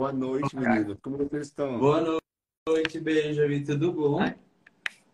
Boa 0.00 0.14
noite, 0.14 0.56
meninos. 0.56 0.98
Como 1.02 1.18
vocês 1.18 1.48
estão? 1.48 1.78
Boa 1.78 2.18
noite, 2.66 2.98
Benjamin. 3.00 3.62
Tudo 3.62 3.92
bom? 3.92 4.22
A 4.22 4.34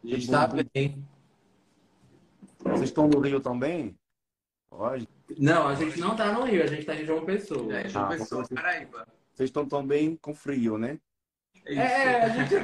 gente 0.05 0.23
está 0.23 0.47
bem. 0.47 1.05
Vocês 2.61 2.83
estão 2.83 3.09
no 3.09 3.19
Rio 3.19 3.41
também? 3.41 3.99
Hoje? 4.71 5.09
Não, 5.37 5.67
a 5.67 5.75
gente 5.75 5.99
não 5.99 6.13
está 6.13 6.33
no 6.33 6.45
Rio, 6.45 6.63
a 6.63 6.69
gente 6.69 6.83
está 6.83 6.95
em 6.95 7.05
João 7.05 7.25
Pessoa. 7.25 7.77
É, 7.77 7.89
João 7.89 8.05
ah, 8.05 8.09
Pessoa, 8.11 8.45
vocês... 8.45 8.61
Paraíba. 8.61 9.09
Vocês 9.35 9.49
estão 9.49 9.67
também 9.67 10.15
com 10.15 10.33
frio, 10.33 10.79
né? 10.79 11.01
É, 11.65 12.23
a 12.23 12.29
gente 12.29 12.55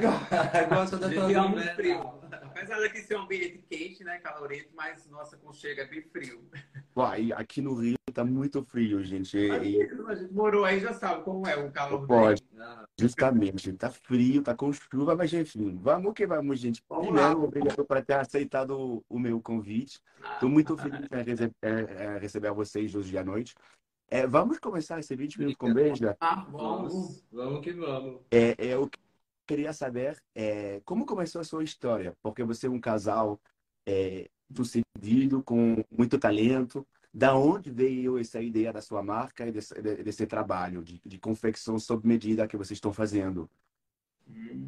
gosta 0.69 0.99
da 0.99 1.11
tua 1.11 1.75
frio. 1.75 1.99
Apesar 2.31 2.79
daqui 2.79 3.01
ser 3.01 3.17
um 3.17 3.23
ambiente 3.23 3.59
quente, 3.69 4.05
né, 4.05 4.19
calorento, 4.19 4.69
mas 4.77 5.09
nossa 5.09 5.37
conchega 5.39 5.83
é 5.83 5.87
bem 5.87 6.03
frio. 6.03 6.49
Uai, 6.95 7.33
aqui 7.33 7.63
no 7.63 7.75
Rio 7.75 7.97
tá 8.13 8.25
muito 8.25 8.63
frio, 8.63 9.03
gente. 9.03 9.37
E... 9.39 9.83
A 10.07 10.15
gente 10.15 10.33
morou 10.33 10.65
aí 10.65 10.79
já 10.79 10.93
sabe 10.93 11.23
como 11.25 11.47
é 11.47 11.57
o 11.57 11.71
calor. 11.71 12.07
Pode. 12.07 12.43
Ah. 12.59 12.85
Justamente, 13.01 13.73
tá 13.73 13.91
frio, 13.91 14.43
tá 14.43 14.55
com 14.55 14.73
chuva, 14.73 15.17
mas 15.17 15.33
enfim, 15.33 15.75
vamos 15.81 16.13
que 16.13 16.27
vamos, 16.27 16.61
gente. 16.61 16.85
Vamos 16.89 17.07
Primeiro, 17.07 17.39
lá. 17.39 17.45
obrigado 17.45 17.85
por 17.85 18.05
ter 18.05 18.15
aceitado 18.15 19.03
o 19.09 19.19
meu 19.19 19.41
convite. 19.41 20.01
Estou 20.35 20.49
muito 20.49 20.77
feliz 20.77 21.41
em 21.41 22.19
receber 22.21 22.53
vocês 22.53 22.95
hoje 22.95 23.17
à 23.17 23.25
noite. 23.25 23.55
É, 24.09 24.27
vamos 24.27 24.59
começar 24.59 25.01
esse 25.01 25.17
vídeo 25.17 25.39
minutos 25.39 25.57
com 25.57 25.73
Beija? 25.73 26.15
Ah, 26.21 26.47
vamos, 26.51 27.25
vamos 27.33 27.63
que 27.63 27.73
vamos. 27.73 28.21
É, 28.31 28.51
é, 28.51 28.87
que 28.91 29.01
queria 29.47 29.73
saber 29.73 30.23
é, 30.35 30.83
como 30.85 31.07
começou 31.07 31.41
a 31.41 31.45
sua 31.45 31.65
história, 31.65 32.15
porque 32.23 32.45
você 32.45 32.67
é 32.67 32.71
um 32.71 32.79
casal 32.79 33.41
é, 33.89 34.29
sucedido, 34.57 35.43
com 35.43 35.85
muito 35.91 36.19
talento. 36.19 36.87
Da 37.15 37.37
onde 37.37 37.71
veio 37.71 38.19
essa 38.19 38.41
ideia 38.41 38.73
da 38.73 38.81
sua 38.81 39.03
marca 39.03 39.47
e 39.47 39.53
desse, 39.53 39.75
desse 39.81 40.27
trabalho 40.27 40.83
de, 40.83 41.01
de 41.05 41.19
confecção 41.19 41.79
sob 41.79 42.09
medida 42.09 42.49
que 42.49 42.57
vocês 42.57 42.79
estão 42.79 42.93
fazendo? 42.93 43.51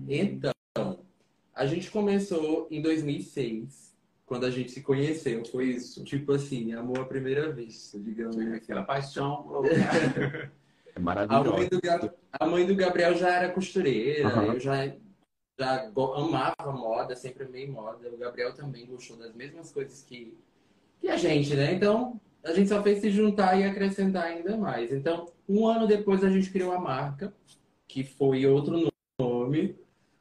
Então, 0.06 0.52
a 1.54 1.66
gente 1.66 1.90
começou 1.90 2.68
em 2.70 2.82
2006, 2.82 3.94
quando 4.26 4.44
a 4.44 4.50
gente 4.50 4.72
se 4.72 4.82
conheceu. 4.82 5.44
Foi 5.46 5.66
isso, 5.66 6.04
tipo 6.04 6.32
assim, 6.32 6.72
amor 6.72 7.00
à 7.00 7.04
primeira 7.04 7.50
vez, 7.50 7.92
digamos. 7.94 8.36
Aquela 8.52 8.82
paixão. 8.82 9.62
É 10.96 11.00
maravilhoso. 11.00 11.50
A 11.50 11.56
mãe 11.56 11.68
do, 11.68 12.12
a 12.32 12.46
mãe 12.46 12.66
do 12.66 12.76
Gabriel 12.76 13.16
já 13.16 13.28
era 13.28 13.52
costureira, 13.52 14.28
uhum. 14.28 14.52
eu 14.52 14.60
já, 14.60 14.94
já 15.58 15.90
amava 16.16 16.72
moda, 16.72 17.14
sempre 17.14 17.44
amei 17.44 17.68
moda. 17.68 18.08
O 18.08 18.16
Gabriel 18.16 18.54
também 18.54 18.86
gostou 18.86 19.16
das 19.16 19.34
mesmas 19.34 19.70
coisas 19.72 20.02
que, 20.02 20.36
que 21.00 21.08
a 21.08 21.16
gente, 21.16 21.54
né? 21.54 21.74
Então, 21.74 22.20
a 22.42 22.52
gente 22.52 22.68
só 22.68 22.82
fez 22.82 23.00
se 23.00 23.10
juntar 23.10 23.58
e 23.58 23.64
acrescentar 23.64 24.24
ainda 24.24 24.56
mais. 24.56 24.92
Então, 24.92 25.26
um 25.48 25.66
ano 25.66 25.86
depois 25.86 26.24
a 26.24 26.30
gente 26.30 26.50
criou 26.50 26.72
a 26.72 26.78
marca, 26.78 27.32
que 27.86 28.02
foi 28.02 28.46
outro 28.46 28.90
nome, 29.20 29.78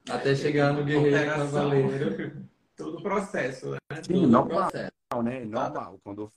até 0.09 0.35
chegar 0.35 0.73
no 0.73 0.83
Guerreiro 0.83 1.25
Cavaleiro. 1.25 2.43
Todo 2.75 2.97
o 2.97 3.03
processo, 3.03 3.71
né? 3.71 3.77
Sim, 4.03 4.25
normal, 4.25 4.71
né? 5.23 5.45
Normal. 5.45 5.99
Quando 6.03 6.27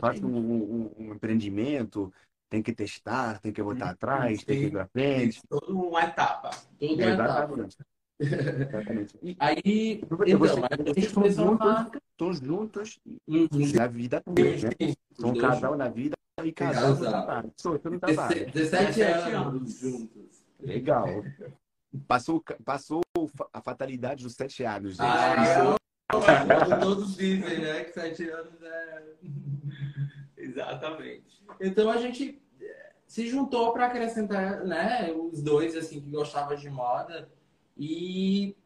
faz 0.00 0.22
um, 0.22 0.36
um, 0.36 0.90
um 0.98 1.14
empreendimento, 1.14 2.12
tem 2.50 2.60
que 2.60 2.72
testar, 2.72 3.40
tem 3.40 3.52
que 3.52 3.62
voltar 3.62 3.90
atrás, 3.90 4.40
Sim. 4.40 4.46
tem 4.46 4.58
que 4.58 4.66
ir 4.66 4.70
para 4.72 4.86
frente. 4.86 5.40
Toda 5.48 5.72
uma 5.72 6.02
etapa. 6.02 6.50
Tudo 6.78 6.94
uma 6.94 7.10
Exatamente. 7.10 7.76
etapa. 7.76 7.91
Exatamente. 8.22 9.18
E 9.22 9.36
aí, 9.38 10.00
então, 10.02 10.38
você, 10.38 10.60
vocês 10.60 11.06
estão 11.06 11.30
juntos, 11.30 12.00
estão 12.10 12.32
juntos 12.32 13.00
uhum. 13.26 13.48
na 13.74 13.86
vida 13.86 14.20
também, 14.20 14.60
né? 14.60 14.70
São 15.14 15.30
um 15.30 15.38
casal 15.38 15.76
na 15.76 15.88
vida 15.88 16.16
e 16.44 16.52
casal 16.52 16.94
no 16.94 17.00
trabalho. 17.00 17.52
Sou, 17.56 17.80
no 17.84 18.00
trabalho. 18.00 18.50
17 18.50 19.02
anos 19.02 19.78
juntos. 19.78 20.44
Legal. 20.60 21.06
Passou, 22.06 22.42
passou 22.64 23.02
a 23.52 23.60
fatalidade 23.60 24.24
dos 24.24 24.34
sete 24.34 24.64
anos, 24.64 24.96
gente. 24.96 25.02
Ah, 25.02 25.76
todos 26.80 27.16
dizem, 27.16 27.58
né? 27.58 27.84
Que 27.84 27.92
sete 27.92 28.28
anos 28.30 28.62
é. 28.62 29.02
Exatamente. 30.38 31.44
Então 31.60 31.90
a 31.90 31.98
gente 31.98 32.40
se 33.06 33.28
juntou 33.28 33.72
para 33.74 33.86
acrescentar, 33.86 34.64
né, 34.64 35.12
os 35.12 35.42
dois 35.42 35.76
assim 35.76 36.00
que 36.00 36.08
gostavam 36.08 36.56
de 36.56 36.70
moda 36.70 37.30
e 37.84 38.56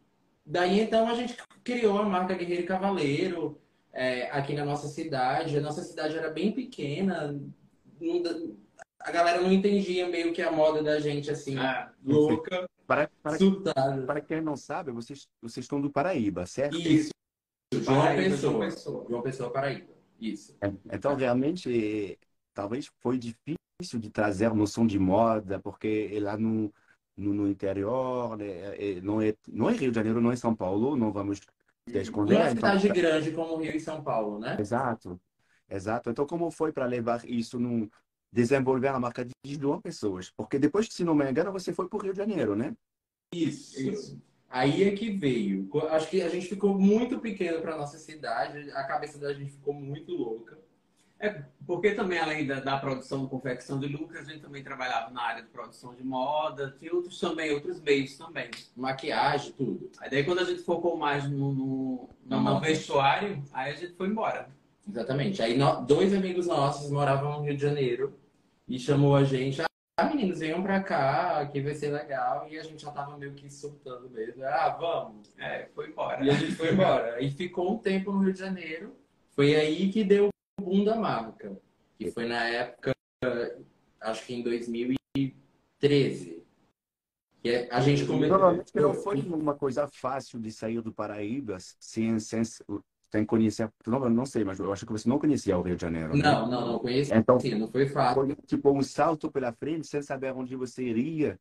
daí 0.45 0.79
então 0.79 1.09
a 1.09 1.15
gente 1.15 1.35
criou 1.65 1.97
a 1.97 2.05
marca 2.05 2.35
Guerreiro 2.35 2.65
e 2.65 2.67
Cavaleiro 2.67 3.59
é, 3.91 4.31
aqui 4.31 4.53
na 4.53 4.63
nossa 4.63 4.89
cidade. 4.89 5.57
A 5.57 5.61
nossa 5.63 5.83
cidade 5.83 6.19
era 6.19 6.29
bem 6.29 6.53
pequena, 6.53 7.41
não, 7.99 8.57
a 9.01 9.11
galera 9.11 9.41
não 9.41 9.51
entendia 9.51 10.07
meio 10.07 10.35
que 10.35 10.43
a 10.43 10.53
moda 10.53 10.83
da 10.83 11.01
gente 11.01 11.31
assim, 11.31 11.57
ah, 11.57 11.91
louca, 12.05 12.69
para, 12.87 13.11
para, 13.23 13.39
para 14.07 14.21
quem 14.21 14.43
não 14.43 14.55
sabe, 14.55 14.93
vocês 14.93 15.27
vocês 15.41 15.65
estão 15.65 15.81
do 15.81 15.91
Paraíba, 15.91 16.45
certo? 16.45 16.77
Isso. 16.77 17.09
João 17.73 18.15
Pessoa. 18.17 18.53
João 18.53 18.61
Pessoa, 18.61 19.07
João 19.09 19.23
Pessoa 19.23 19.51
Paraíba. 19.51 19.95
Isso. 20.21 20.55
É, 20.61 20.71
então 20.93 21.15
realmente 21.15 22.19
talvez 22.53 22.91
foi 23.01 23.17
difícil 23.17 23.99
de 23.99 24.11
trazer 24.11 24.45
a 24.45 24.55
noção 24.55 24.87
de 24.87 24.99
moda, 24.99 25.59
porque 25.59 26.11
é 26.13 26.21
lá 26.21 26.37
no, 27.17 27.33
no, 27.33 27.49
interior, 27.49 28.37
né? 28.37 28.47
É, 28.77 29.01
não, 29.01 29.21
é, 29.21 29.35
não 29.49 29.71
é 29.71 29.73
Rio 29.73 29.91
de 29.91 29.95
Janeiro, 29.95 30.21
não 30.21 30.33
é 30.33 30.37
São 30.37 30.55
Paulo, 30.55 30.97
não 30.97 31.13
vamos 31.13 31.41
esconder. 31.87 32.35
Não 32.35 32.43
é 32.43 32.51
cidade 32.51 32.89
então, 32.89 32.97
grande 32.97 33.31
como 33.33 33.57
Rio 33.57 33.75
e 33.75 33.81
São 33.81 34.03
Paulo, 34.03 34.39
né? 34.39 34.57
Exato, 34.59 35.21
exato. 35.69 36.11
Então, 36.11 36.27
como 36.27 36.51
foi 36.51 36.73
para 36.73 36.87
levar 36.87 37.25
isso 37.25 37.59
no 37.59 37.91
desenvolver 38.33 38.89
a 38.89 39.01
marca 39.01 39.25
de 39.25 39.33
João 39.55 39.81
Pessoas? 39.81 40.31
Porque 40.31 40.59
depois, 40.59 40.89
se 40.91 41.05
não 41.05 41.15
me 41.15 41.29
engano, 41.31 41.53
você 41.53 41.73
foi 41.73 41.89
para 41.89 41.99
o 41.99 42.03
Rio 42.03 42.13
de 42.13 42.19
Janeiro, 42.19 42.55
né? 42.55 42.75
Isso, 43.33 43.81
isso. 43.81 44.23
Aí 44.49 44.85
é 44.85 44.93
que 44.93 45.11
veio. 45.11 45.69
Acho 45.91 46.09
que 46.09 46.23
a 46.23 46.29
gente 46.29 46.47
ficou 46.47 46.79
muito 46.79 47.19
pequeno 47.19 47.61
para 47.61 47.77
nossa 47.77 47.99
cidade, 47.99 48.71
a 48.71 48.85
cabeça 48.85 49.19
da 49.19 49.33
gente 49.33 49.53
ficou 49.53 49.75
muito 49.75 50.13
louca. 50.13 50.59
É, 51.19 51.43
porque 51.67 51.93
também, 51.93 52.19
além 52.19 52.47
da, 52.47 52.61
da 52.61 52.77
produção 52.77 53.25
de 53.25 53.31
confecção 53.31 53.81
de 53.81 53.87
Lucas, 53.87 54.29
a 54.29 54.33
gente 54.33 54.43
também 54.43 54.63
trabalhava 54.63 55.11
na 55.11 55.23
área 55.23 55.43
de 55.43 55.49
produção 55.49 55.95
de 55.95 56.05
moda, 56.05 56.75
tinha 56.79 56.95
outros 56.95 57.19
também, 57.19 57.53
outros 57.53 57.81
meios 57.81 58.17
também. 58.19 58.51
Maquiagem, 58.77 59.53
tudo. 59.53 59.91
Aí 59.99 60.11
daí 60.11 60.25
quando 60.25 60.41
a 60.41 60.45
gente 60.45 60.63
focou 60.63 60.97
mais 60.97 61.29
no, 61.29 61.53
no, 61.53 62.11
no, 62.25 62.41
no 62.41 62.61
vestuário, 62.61 63.43
aí 63.53 63.73
a 63.73 63.77
gente 63.77 63.95
foi 63.95 64.09
embora. 64.09 64.49
Exatamente. 64.87 65.43
Aí 65.43 65.57
no, 65.57 65.85
dois 65.87 66.13
amigos 66.13 66.47
nossos 66.47 66.91
moravam 66.91 67.39
no 67.39 67.45
Rio 67.45 67.57
de 67.57 67.63
Janeiro 67.63 68.19
e 68.69 68.79
chamou 68.79 69.17
a 69.17 69.25
gente. 69.25 69.63
Ah, 69.99 70.05
meninos, 70.05 70.41
venham 70.41 70.63
pra 70.63 70.83
cá, 70.83 71.41
aqui 71.41 71.63
vai 71.63 71.75
ser 71.75 71.91
legal. 71.91 72.47
E 72.51 72.59
a 72.59 72.63
gente 72.63 72.83
já 72.83 72.91
tava 72.91 73.17
meio 73.17 73.33
que 73.33 73.51
surtando 73.51 74.11
mesmo. 74.11 74.45
Ah, 74.45 74.69
vamos. 74.79 75.33
É, 75.39 75.67
foi 75.75 75.89
embora. 75.89 76.23
E 76.23 76.29
a 76.29 76.35
gente 76.35 76.55
foi 76.55 76.73
embora. 76.73 77.23
e 77.23 77.31
ficou 77.31 77.73
um 77.73 77.79
tempo 77.79 78.13
no 78.13 78.23
Rio 78.23 78.35
de 78.35 78.39
Janeiro. 78.39 78.95
Foi 79.31 79.55
aí 79.57 79.91
que 79.91 80.05
deu 80.05 80.29
boom 80.61 80.85
da 80.85 80.97
marca, 80.97 81.57
que 81.99 82.11
foi 82.11 82.27
na 82.27 82.45
época, 82.45 82.95
acho 84.01 84.27
que 84.27 84.35
em 84.35 84.43
2013. 84.43 86.45
Que 87.43 87.51
é, 87.51 87.69
a 87.71 87.81
gente 87.81 88.07
começou. 88.07 88.39
Provavelmente 88.39 88.73
não 88.75 88.95
foi 88.95 89.21
uma 89.21 89.55
coisa 89.55 89.87
fácil 89.87 90.41
de 90.41 90.51
sair 90.51 90.81
do 90.81 90.93
Paraíba 90.93 91.59
sem, 91.79 92.19
sem, 92.19 92.43
sem 92.45 93.25
conhecer. 93.25 93.71
Não, 93.87 94.09
não 94.11 94.27
sei, 94.27 94.45
mas 94.45 94.59
eu 94.59 94.73
acho 94.73 94.87
que 94.87 94.93
você 94.93 95.09
não 95.09 95.19
conhecia 95.19 95.57
o 95.57 95.63
Rio 95.63 95.77
de 95.77 95.83
Janeiro. 95.83 96.17
Né? 96.17 96.23
Não, 96.23 96.51
não, 96.51 96.67
não 96.67 96.79
conhecia. 96.79 97.17
Então, 97.17 97.39
sim, 97.39 97.55
não 97.55 97.69
foi 97.69 97.87
fácil. 97.87 98.27
Foi 98.27 98.37
tipo 98.47 98.71
um 98.71 98.83
salto 98.83 99.31
pela 99.31 99.53
frente, 99.53 99.87
sem 99.87 100.03
saber 100.03 100.33
onde 100.33 100.57
você 100.57 100.83
iria, 100.83 101.39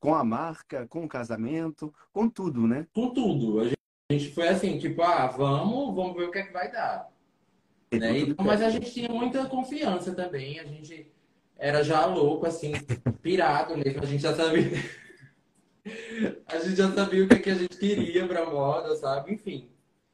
com 0.00 0.14
a 0.14 0.24
marca, 0.24 0.86
com 0.88 1.04
o 1.04 1.08
casamento, 1.08 1.94
com 2.12 2.28
tudo, 2.28 2.66
né? 2.66 2.86
Com 2.92 3.12
tudo. 3.12 3.60
A 3.60 4.12
gente 4.12 4.32
foi 4.32 4.48
assim, 4.48 4.78
tipo, 4.78 5.02
ah, 5.02 5.28
vamos, 5.28 5.94
vamos 5.94 6.16
ver 6.16 6.24
o 6.24 6.30
que 6.30 6.38
é 6.38 6.42
que 6.42 6.52
vai 6.52 6.70
dar. 6.70 7.13
Né? 7.98 8.34
Mas 8.38 8.62
a 8.62 8.70
gente 8.70 8.92
tinha 8.92 9.08
muita 9.08 9.46
confiança 9.46 10.14
também. 10.14 10.58
A 10.60 10.64
gente 10.64 11.10
era 11.56 11.82
já 11.82 12.04
louco, 12.06 12.46
assim, 12.46 12.72
pirado 13.22 13.76
mesmo. 13.76 14.02
A 14.02 14.06
gente 14.06 14.22
já 14.22 14.34
sabia. 14.34 14.70
a 16.46 16.58
gente 16.58 16.76
já 16.76 16.90
sabia 16.92 17.24
o 17.24 17.28
que, 17.28 17.34
é 17.34 17.38
que 17.38 17.50
a 17.50 17.54
gente 17.54 17.76
queria 17.76 18.26
pra 18.26 18.46
moda, 18.50 18.94
sabe? 18.96 19.34
Enfim. 19.34 19.68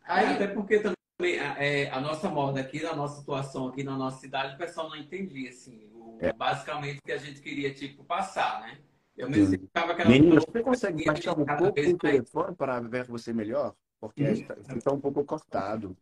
Aí... 0.05 0.26
Até 0.34 0.46
porque 0.49 0.78
também 0.78 1.37
é, 1.58 1.90
a 1.90 2.00
nossa 2.00 2.28
moda 2.28 2.60
aqui, 2.60 2.84
a 2.84 2.94
nossa 2.94 3.20
situação 3.20 3.69
aqui 3.69 3.82
na 3.82 3.96
nossa 3.96 4.20
cidade, 4.20 4.55
o 4.55 4.58
pessoal 4.58 4.88
não 4.88 4.96
entendia, 4.96 5.50
assim, 5.50 5.88
o, 5.93 6.19
é. 6.20 6.32
basicamente 6.32 6.99
o 6.99 7.02
que 7.02 7.12
a 7.12 7.19
gente 7.19 7.40
queria, 7.40 7.72
tipo, 7.72 8.05
passar, 8.05 8.62
né? 8.62 8.78
Eu 9.16 9.28
me 9.28 9.46
ficava 9.46 9.93
aquela. 9.93 10.08
Menino, 10.08 10.40
você 10.40 10.62
consegue 10.62 11.05
baixar 11.05 11.38
um 11.38 11.44
pouco 11.44 11.64
o 11.64 11.99
telefone 11.99 12.55
para 12.56 12.81
ver 12.81 13.05
você 13.05 13.32
melhor? 13.32 13.75
Porque 14.00 14.23
está 14.23 14.55
hum. 14.91 14.94
um 14.94 15.00
pouco 15.00 15.25
cortado. 15.25 15.97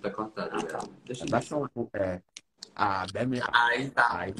Tá 0.00 0.10
cortado. 0.10 0.50
Ah, 0.52 0.62
tá. 0.62 0.88
Deixa 1.04 1.24
eu 1.24 1.28
Baixa 1.28 1.56
um 1.56 1.66
pouco. 1.68 1.90
É. 1.96 2.22
Ah, 2.76 3.04
bem. 3.12 3.40
Aí 3.52 3.90
tá. 3.90 4.20
Aí, 4.20 4.32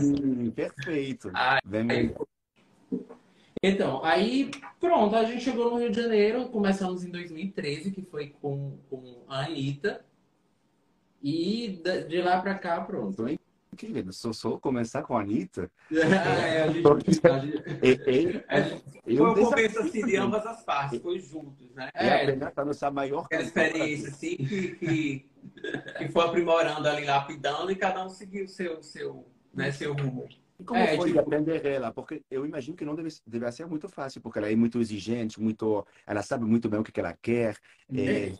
sim, 0.00 0.50
perfeito. 0.50 1.30
Aí. 1.34 1.60
Bem. 1.64 2.14
Então, 3.62 4.04
aí, 4.04 4.50
pronto, 4.80 5.16
a 5.16 5.24
gente 5.24 5.44
chegou 5.44 5.70
no 5.70 5.78
Rio 5.78 5.90
de 5.90 6.00
Janeiro, 6.00 6.48
começamos 6.48 7.04
em 7.04 7.10
2013, 7.10 7.90
que 7.90 8.02
foi 8.02 8.28
com, 8.40 8.78
com 8.88 9.22
a 9.28 9.44
Anitta. 9.44 10.04
E 11.22 11.80
de 12.08 12.22
lá 12.22 12.40
pra 12.40 12.54
cá, 12.54 12.80
pronto. 12.82 13.24
Querido, 13.76 14.12
só 14.12 14.32
sou 14.32 14.58
começar 14.58 15.02
com 15.02 15.16
a 15.16 15.20
Anitta. 15.20 15.70
É, 15.92 16.62
a 16.62 16.68
gente, 16.68 16.86
a 17.26 17.38
gente, 17.38 17.62
E, 17.82 18.44
a 18.48 18.60
gente, 18.60 18.84
e, 19.06 19.16
foi 19.16 19.30
um 19.30 19.34
começo 19.34 19.78
assim, 19.80 20.04
de 20.04 20.16
ambas 20.16 20.46
as 20.46 20.64
partes, 20.64 21.00
foi 21.00 21.18
juntos, 21.18 21.72
né? 21.74 21.90
A 21.94 22.18
Fernanda 22.18 22.50
tá 22.50 22.64
nessa 22.64 22.90
maior 22.90 23.24
aquela 23.26 23.42
experiência 23.42 24.08
assim 24.08 24.36
que, 24.36 24.74
que, 24.76 25.30
que 25.98 26.08
foi 26.08 26.24
aprimorando 26.24 26.88
ali, 26.88 27.04
lapidando, 27.04 27.70
e 27.70 27.76
cada 27.76 28.04
um 28.04 28.08
seguiu 28.08 28.46
o 28.46 28.48
seu, 28.48 28.82
seu, 28.82 29.26
né, 29.54 29.70
seu 29.70 29.92
rumo. 29.92 30.26
E 30.58 30.64
como 30.64 30.80
É, 30.80 30.96
foi 30.96 31.08
tipo- 31.08 31.20
aprender 31.20 31.64
ela? 31.66 31.92
Porque 31.92 32.22
eu 32.30 32.46
imagino 32.46 32.76
que 32.76 32.84
não 32.84 32.94
deve, 32.94 33.10
deve 33.26 33.52
ser 33.52 33.66
muito 33.66 33.88
fácil, 33.88 34.20
porque 34.20 34.38
ela 34.38 34.50
é 34.50 34.56
muito 34.56 34.80
exigente, 34.80 35.40
muito, 35.40 35.86
ela 36.06 36.22
sabe 36.22 36.44
muito 36.44 36.68
bem 36.68 36.80
o 36.80 36.82
que 36.82 36.92
que 36.92 37.00
ela 37.00 37.16
quer. 37.20 37.56
É, 37.94 38.32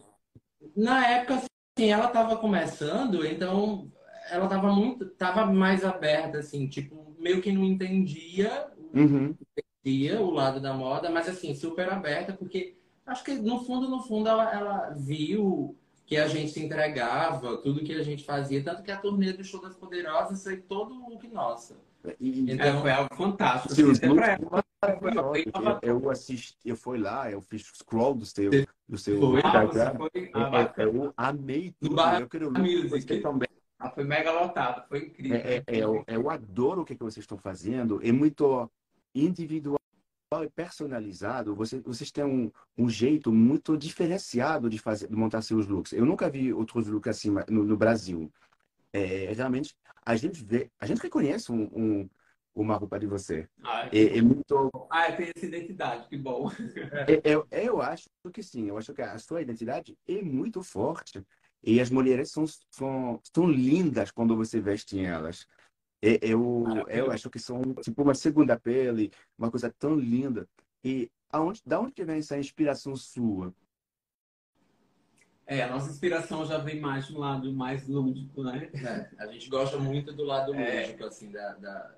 Na 0.75 1.07
época, 1.07 1.35
assim, 1.37 1.91
ela 1.91 2.09
tava 2.09 2.39
começando, 2.39 3.25
então 3.25 3.93
ela 4.31 4.49
tava 4.49 4.73
muito, 4.73 5.07
tava 5.11 5.47
mais 5.47 5.85
aberta, 5.85 6.39
assim, 6.39 6.67
tipo, 6.69 7.15
meio 7.19 7.41
que 7.41 7.53
não 7.53 7.65
entendia, 7.65 8.67
uhum. 8.95 9.35
entendia 9.85 10.21
o 10.21 10.31
lado 10.31 10.61
da 10.61 10.73
moda, 10.73 11.11
mas 11.11 11.29
assim, 11.29 11.55
super 11.55 11.89
aberta, 11.89 12.33
porque 12.33 12.77
acho 13.05 13.25
que 13.25 13.35
no 13.35 13.65
fundo, 13.65 13.89
no 13.89 14.03
fundo, 14.03 14.29
ela, 14.29 14.53
ela 14.53 14.91
viu 14.91 15.77
que 16.05 16.17
a 16.17 16.29
gente 16.29 16.53
se 16.53 16.65
entregava, 16.65 17.57
tudo 17.59 17.83
que 17.85 17.93
a 17.93 18.03
gente 18.03 18.25
fazia, 18.25 18.63
tanto 18.63 18.83
que 18.83 18.91
a 18.91 18.97
turnê 18.97 19.33
do 19.33 19.43
Show 19.43 19.61
das 19.61 19.75
Poderosas 19.75 20.43
foi 20.43 20.57
todo 20.57 20.95
look 20.95 21.27
nossa. 21.29 21.77
E, 22.21 22.53
Então, 22.53 22.67
É, 22.67 22.81
foi 22.81 22.91
algo 22.93 23.15
fantástico. 23.15 23.75
Sim, 23.75 23.93
bem 23.99 24.11
eu, 25.83 26.01
eu 26.01 26.11
assisti, 26.11 26.57
eu 26.65 26.77
fui 26.77 26.99
lá, 26.99 27.31
eu 27.31 27.41
fiz 27.41 27.63
scroll 27.75 28.15
do 28.15 28.27
seu, 28.27 28.51
do 28.89 28.99
seu 28.99 29.19
Foi. 29.19 29.41
Instagram. 29.41 29.95
foi 29.97 30.11
Eu, 30.15 30.31
ah, 30.35 30.51
bacana. 30.51 30.93
eu 30.93 31.15
amei 31.17 31.75
No 31.81 31.89
tudo. 31.89 31.97
Bar 31.97 32.21
Eu 32.21 32.29
quero 32.29 32.53
Music. 32.53 32.89
você 32.89 33.21
também. 33.21 33.49
Ah, 33.79 33.91
foi 33.91 34.05
mega 34.05 34.33
lotado, 34.33 34.87
foi 34.89 35.07
incrível. 35.07 35.37
É, 35.37 35.57
é, 35.57 35.65
é, 35.67 35.85
eu, 35.85 36.05
eu 36.07 36.31
adoro 36.31 36.83
o 36.83 36.85
que, 36.85 36.95
que 36.95 37.03
vocês 37.03 37.23
estão 37.25 37.37
fazendo. 37.37 38.01
É 38.03 38.11
muito 38.11 38.71
individual 39.15 39.79
e 40.43 40.49
personalizado. 40.51 41.55
Você, 41.55 41.81
vocês 41.81 42.11
têm 42.11 42.25
um, 42.25 42.51
um 42.77 42.89
jeito 42.89 43.33
muito 43.33 43.77
diferenciado 43.77 44.69
de 44.71 44.79
fazer, 44.79 45.09
de 45.09 45.17
montar 45.17 45.43
seus 45.43 45.67
looks. 45.67 45.93
Eu 45.93 46.05
nunca 46.07 46.29
vi 46.31 46.53
outros 46.53 46.87
looks 46.87 47.11
assim 47.11 47.31
no, 47.49 47.65
no 47.65 47.77
Brasil. 47.77 48.33
É, 48.93 49.33
realmente, 49.33 49.75
a 50.05 50.17
gente 50.17 50.43
vê, 50.43 50.71
a 50.81 50.87
gente 50.87 51.03
reconhece 51.03 51.53
um, 51.53 51.65
um- 51.75 52.11
uma 52.55 52.77
roupa 52.77 52.99
de 52.99 53.07
você. 53.07 53.47
Ah, 53.63 53.89
É, 53.93 54.17
é 54.19 54.23
muito 54.23 54.71
ah, 54.91 55.13
tem 55.13 55.31
essa 55.37 55.45
identidade, 55.45 56.09
que 56.09 56.17
bom. 56.17 56.51
É, 57.07 57.21
Eu, 57.23 57.47
eu 57.51 57.83
acho 57.83 58.09
que 58.33 58.43
sim, 58.43 58.69
eu 58.69 58.79
acho 58.79 58.95
que 58.95 59.03
a 59.03 59.19
sua 59.19 59.43
identidade 59.43 59.97
é 60.09 60.23
muito 60.23 60.63
forte 60.63 61.23
e 61.63 61.81
as 61.81 61.91
mulheres 61.91 62.31
são, 62.31 62.45
são, 62.71 63.21
são 63.35 63.51
lindas 63.51 64.11
quando 64.11 64.37
você 64.37 64.61
veste 64.61 64.99
elas. 64.99 65.47
Eu, 66.01 66.65
eu 66.89 67.11
acho 67.11 67.29
que 67.31 67.39
são 67.39 67.63
tipo 67.83 68.03
uma 68.03 68.15
segunda 68.15 68.59
pele, 68.59 69.11
uma 69.37 69.51
coisa 69.51 69.75
tão 69.79 69.95
linda. 69.97 70.49
E 70.85 71.11
aonde, 71.31 71.61
da 71.67 71.81
onde 71.81 72.05
vem 72.05 72.19
essa 72.19 72.39
inspiração 72.39 72.95
sua? 72.95 73.53
É, 75.47 75.63
a 75.63 75.71
nossa 75.71 75.91
inspiração 75.91 76.45
já 76.45 76.59
vem 76.59 76.81
mais 76.81 77.07
de 77.07 77.15
um 77.15 77.19
lado 77.19 77.53
mais 77.53 77.87
lúdico, 77.87 78.43
né? 78.43 78.71
É, 78.75 79.11
a 79.23 79.27
gente 79.29 79.49
gosta 79.49 79.79
muito 79.79 80.13
do 80.13 80.25
lado 80.25 80.55
É. 80.55 80.87
lúdico, 80.87 81.05
assim, 81.05 81.31
da, 81.31 81.55
da- 81.55 81.97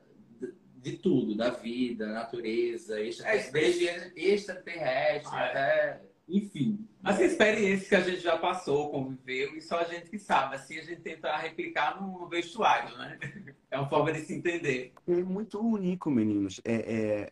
de 0.76 0.96
tudo, 0.96 1.34
da 1.36 1.50
vida, 1.50 2.06
natureza, 2.06 3.00
É, 3.00 3.50
desde 3.50 3.86
extraterrestre 4.16 5.36
Ah, 5.36 5.44
é. 5.46 5.50
até, 5.50 6.07
enfim. 6.28 6.86
As 7.02 7.18
experiências 7.20 7.88
que 7.88 7.94
a 7.94 8.00
gente 8.00 8.20
já 8.20 8.36
passou, 8.36 8.90
conviveu, 8.90 9.56
e 9.56 9.60
só 9.60 9.78
a 9.78 9.84
gente 9.84 10.10
que 10.10 10.18
sabe. 10.18 10.56
Assim 10.56 10.78
a 10.78 10.82
gente 10.82 11.00
tenta 11.00 11.34
replicar 11.36 12.00
no 12.00 12.28
vestuário, 12.28 12.96
né? 12.98 13.18
É 13.70 13.78
uma 13.78 13.88
forma 13.88 14.10
de 14.10 14.20
se 14.20 14.32
entender. 14.32 14.94
É 15.06 15.22
muito 15.22 15.60
único, 15.60 16.10
meninos. 16.10 16.58
É, 16.64 17.26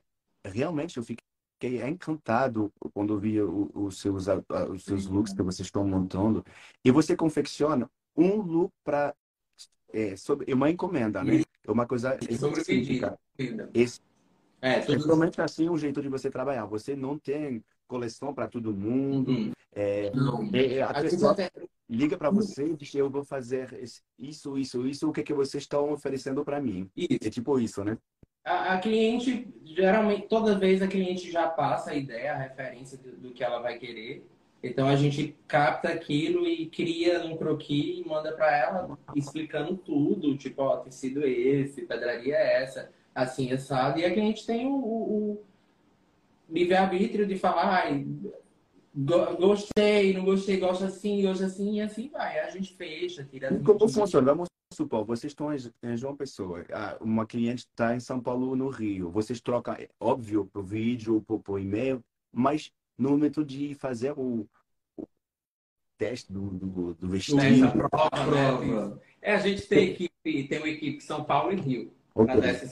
é- 0.44 0.48
realmente 0.50 0.98
eu 0.98 1.02
fiquei 1.02 1.82
encantado 1.88 2.70
quando 2.92 3.14
eu 3.14 3.18
vi 3.18 3.40
os 3.40 3.98
seus, 3.98 4.26
os 4.70 4.84
seus 4.84 5.06
looks 5.06 5.32
que 5.32 5.42
vocês 5.42 5.66
estão 5.66 5.82
montando. 5.86 6.44
E 6.84 6.90
você 6.90 7.16
confecciona 7.16 7.90
um 8.14 8.42
look 8.42 8.70
para 8.84 9.14
é, 9.92 10.14
sobre 10.14 10.50
é 10.50 10.54
uma 10.54 10.70
encomenda, 10.70 11.24
né? 11.24 11.42
É 11.66 11.70
uma 11.70 11.86
coisa 11.86 12.18
Sobre. 12.38 12.60
Esse 13.72 14.00
É, 14.60 14.78
é 14.78 14.82
tudo 14.82 15.42
assim 15.42 15.68
o 15.70 15.76
jeito 15.78 16.02
de 16.02 16.08
você 16.08 16.30
trabalhar. 16.30 16.66
Você 16.66 16.94
não 16.94 17.18
tem 17.18 17.64
coleção 17.86 18.34
para 18.34 18.48
todo 18.48 18.72
mundo. 18.74 19.30
Uhum. 19.30 19.52
É, 19.74 20.10
Não. 20.14 20.48
é, 20.54 20.82
a 20.82 20.94
pessoa 21.02 21.32
até- 21.32 21.50
liga 21.88 22.16
para 22.16 22.30
você 22.30 22.66
e 22.66 22.76
diz: 22.76 22.94
Eu 22.94 23.10
vou 23.10 23.24
fazer 23.24 23.68
isso, 24.18 24.56
isso, 24.58 24.86
isso. 24.86 25.08
O 25.08 25.12
que, 25.12 25.22
que 25.22 25.34
vocês 25.34 25.62
estão 25.64 25.92
oferecendo 25.92 26.44
para 26.44 26.60
mim? 26.60 26.88
Isso. 26.96 27.18
É 27.22 27.30
tipo 27.30 27.58
isso, 27.60 27.84
né? 27.84 27.98
A, 28.44 28.74
a 28.74 28.78
cliente, 28.78 29.46
geralmente, 29.64 30.28
toda 30.28 30.58
vez 30.58 30.80
a 30.80 30.86
cliente 30.88 31.30
já 31.30 31.48
passa 31.48 31.90
a 31.90 31.94
ideia, 31.94 32.32
a 32.32 32.36
referência 32.38 32.96
do, 32.96 33.16
do 33.16 33.30
que 33.32 33.42
ela 33.44 33.58
vai 33.60 33.78
querer. 33.78 34.24
Então 34.62 34.88
a 34.88 34.96
gente 34.96 35.36
capta 35.46 35.88
aquilo 35.88 36.46
e 36.46 36.66
cria 36.66 37.24
um 37.24 37.36
croquis 37.36 37.98
e 37.98 38.08
manda 38.08 38.32
para 38.32 38.56
ela 38.56 38.98
explicando 39.14 39.76
tudo, 39.76 40.36
tipo, 40.36 40.62
ó, 40.62 40.78
tecido 40.78 41.24
esse, 41.24 41.82
pedraria 41.82 42.36
essa, 42.36 42.90
assim, 43.14 43.52
assado. 43.52 44.00
E 44.00 44.04
a 44.04 44.12
cliente 44.12 44.46
tem 44.46 44.66
o- 44.66 44.72
o 44.74 45.44
livre-arbítrio 46.48 47.26
de 47.26 47.36
falar, 47.38 47.68
ai, 47.84 48.06
go- 48.94 49.36
gostei, 49.36 50.12
não 50.14 50.24
gostei, 50.24 50.58
gosto 50.58 50.84
assim, 50.84 51.22
gosto 51.22 51.44
assim, 51.44 51.74
e 51.76 51.80
assim 51.80 52.08
vai. 52.08 52.38
A 52.40 52.50
gente 52.50 52.74
fecha, 52.74 53.24
tira 53.24 53.48
as 53.50 53.60
E 53.60 53.64
como 53.64 53.88
funciona? 53.88 54.32
Vamos 54.32 54.48
supor, 54.72 55.04
vocês 55.04 55.32
estão 55.32 55.52
em 55.54 55.58
em 55.82 55.96
João 55.96 56.16
Pessoa, 56.16 56.64
uma 57.00 57.26
cliente 57.26 57.60
está 57.66 57.94
em 57.96 58.00
São 58.00 58.20
Paulo, 58.20 58.54
no 58.56 58.68
Rio. 58.68 59.10
Vocês 59.10 59.40
trocam, 59.40 59.74
é 59.74 59.88
óbvio, 60.00 60.46
por 60.52 60.62
vídeo, 60.64 61.22
por, 61.26 61.40
por 61.40 61.58
e-mail, 61.60 62.02
mas 62.32 62.70
no 62.98 63.10
momento 63.10 63.44
de 63.44 63.74
fazer 63.74 64.12
o, 64.12 64.46
o 64.96 65.06
teste 65.98 66.32
do, 66.32 66.50
do, 66.50 66.94
do 66.94 67.08
vestido. 67.08 67.40
Essa 67.40 67.70
prova, 67.70 68.10
Prova. 68.10 68.88
né? 68.90 68.98
É, 69.22 69.34
a 69.34 69.38
gente 69.38 69.62
tem 69.66 69.90
equipe, 69.90 70.48
tem 70.48 70.58
uma 70.58 70.68
equipe 70.68 71.00
São 71.02 71.24
Paulo 71.24 71.52
e 71.52 71.56
Rio. 71.56 71.92
Ok. 72.14 72.26
Para 72.32 72.40
dar 72.40 72.48
essa 72.48 72.66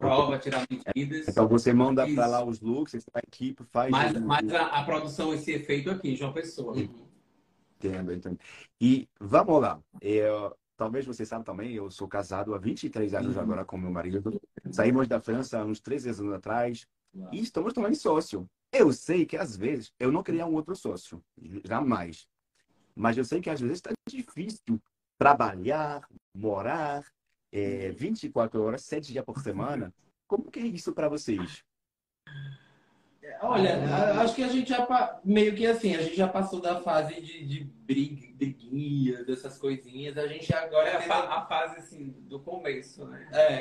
prova, 0.00 0.38
tirar 0.38 0.66
medidas. 0.70 1.28
Então 1.28 1.46
você 1.46 1.72
manda 1.72 2.06
para 2.14 2.26
lá 2.26 2.44
os 2.44 2.60
looks, 2.60 2.94
a 3.14 3.18
equipe 3.20 3.62
faz. 3.64 3.90
Mas, 3.90 4.16
o- 4.16 4.20
mas 4.26 4.52
a, 4.52 4.66
a 4.66 4.84
produção 4.84 5.32
esse 5.34 5.54
é 5.54 5.58
feito 5.60 5.90
aqui, 5.90 6.16
João 6.16 6.32
Pessoa. 6.32 6.74
Entendo, 7.76 8.12
entendo. 8.12 8.38
E 8.80 9.08
vamos 9.20 9.60
lá. 9.60 9.80
Eu, 10.00 10.54
talvez 10.76 11.06
você 11.06 11.24
saiba 11.24 11.44
também, 11.44 11.72
eu 11.74 11.90
sou 11.90 12.08
casado 12.08 12.54
há 12.54 12.58
23 12.58 13.14
anos 13.14 13.36
Uhum. 13.36 13.42
agora 13.42 13.64
com 13.64 13.76
meu 13.78 13.90
marido. 13.90 14.40
Saímos 14.70 15.06
da 15.08 15.20
França 15.20 15.60
há 15.60 15.64
uns 15.64 15.80
13 15.80 16.10
anos 16.10 16.32
atrás 16.34 16.86
e 17.32 17.40
estamos 17.40 17.72
também 17.72 17.94
sócio. 17.94 18.46
Eu 18.72 18.92
sei 18.92 19.26
que 19.26 19.36
às 19.36 19.56
vezes 19.56 19.92
eu 19.98 20.12
não 20.12 20.22
queria 20.22 20.46
um 20.46 20.54
outro 20.54 20.76
sócio, 20.76 21.22
jamais. 21.64 22.26
Mas 22.94 23.16
eu 23.18 23.24
sei 23.24 23.40
que 23.40 23.50
às 23.50 23.60
vezes 23.60 23.76
está 23.78 23.90
difícil 24.08 24.80
trabalhar, 25.18 26.06
morar, 26.34 27.04
é, 27.52 27.90
24 27.90 28.62
horas, 28.62 28.82
7 28.84 29.12
dias 29.12 29.24
por 29.24 29.40
semana. 29.40 29.92
Como 30.26 30.50
que 30.50 30.60
é 30.60 30.66
isso 30.66 30.92
para 30.92 31.08
vocês? 31.08 31.64
Olha, 33.42 33.74
a- 33.94 34.22
acho 34.22 34.34
que 34.34 34.42
a 34.42 34.48
gente 34.48 34.68
já 34.68 35.20
meio 35.24 35.54
que 35.54 35.66
assim, 35.66 35.94
a 35.94 36.02
gente 36.02 36.16
já 36.16 36.28
passou 36.28 36.60
da 36.60 36.80
fase 36.80 37.20
de, 37.20 37.46
de 37.46 37.64
briga, 37.64 38.26
briguinha, 38.34 39.24
dessas 39.24 39.56
coisinhas. 39.58 40.16
A 40.16 40.26
gente 40.26 40.52
agora 40.54 40.88
É 40.88 40.96
a, 40.96 41.02
fa- 41.02 41.34
a 41.36 41.46
fase 41.46 41.76
assim, 41.78 42.10
do 42.28 42.40
começo, 42.40 43.06
né? 43.06 43.28
é, 43.32 43.52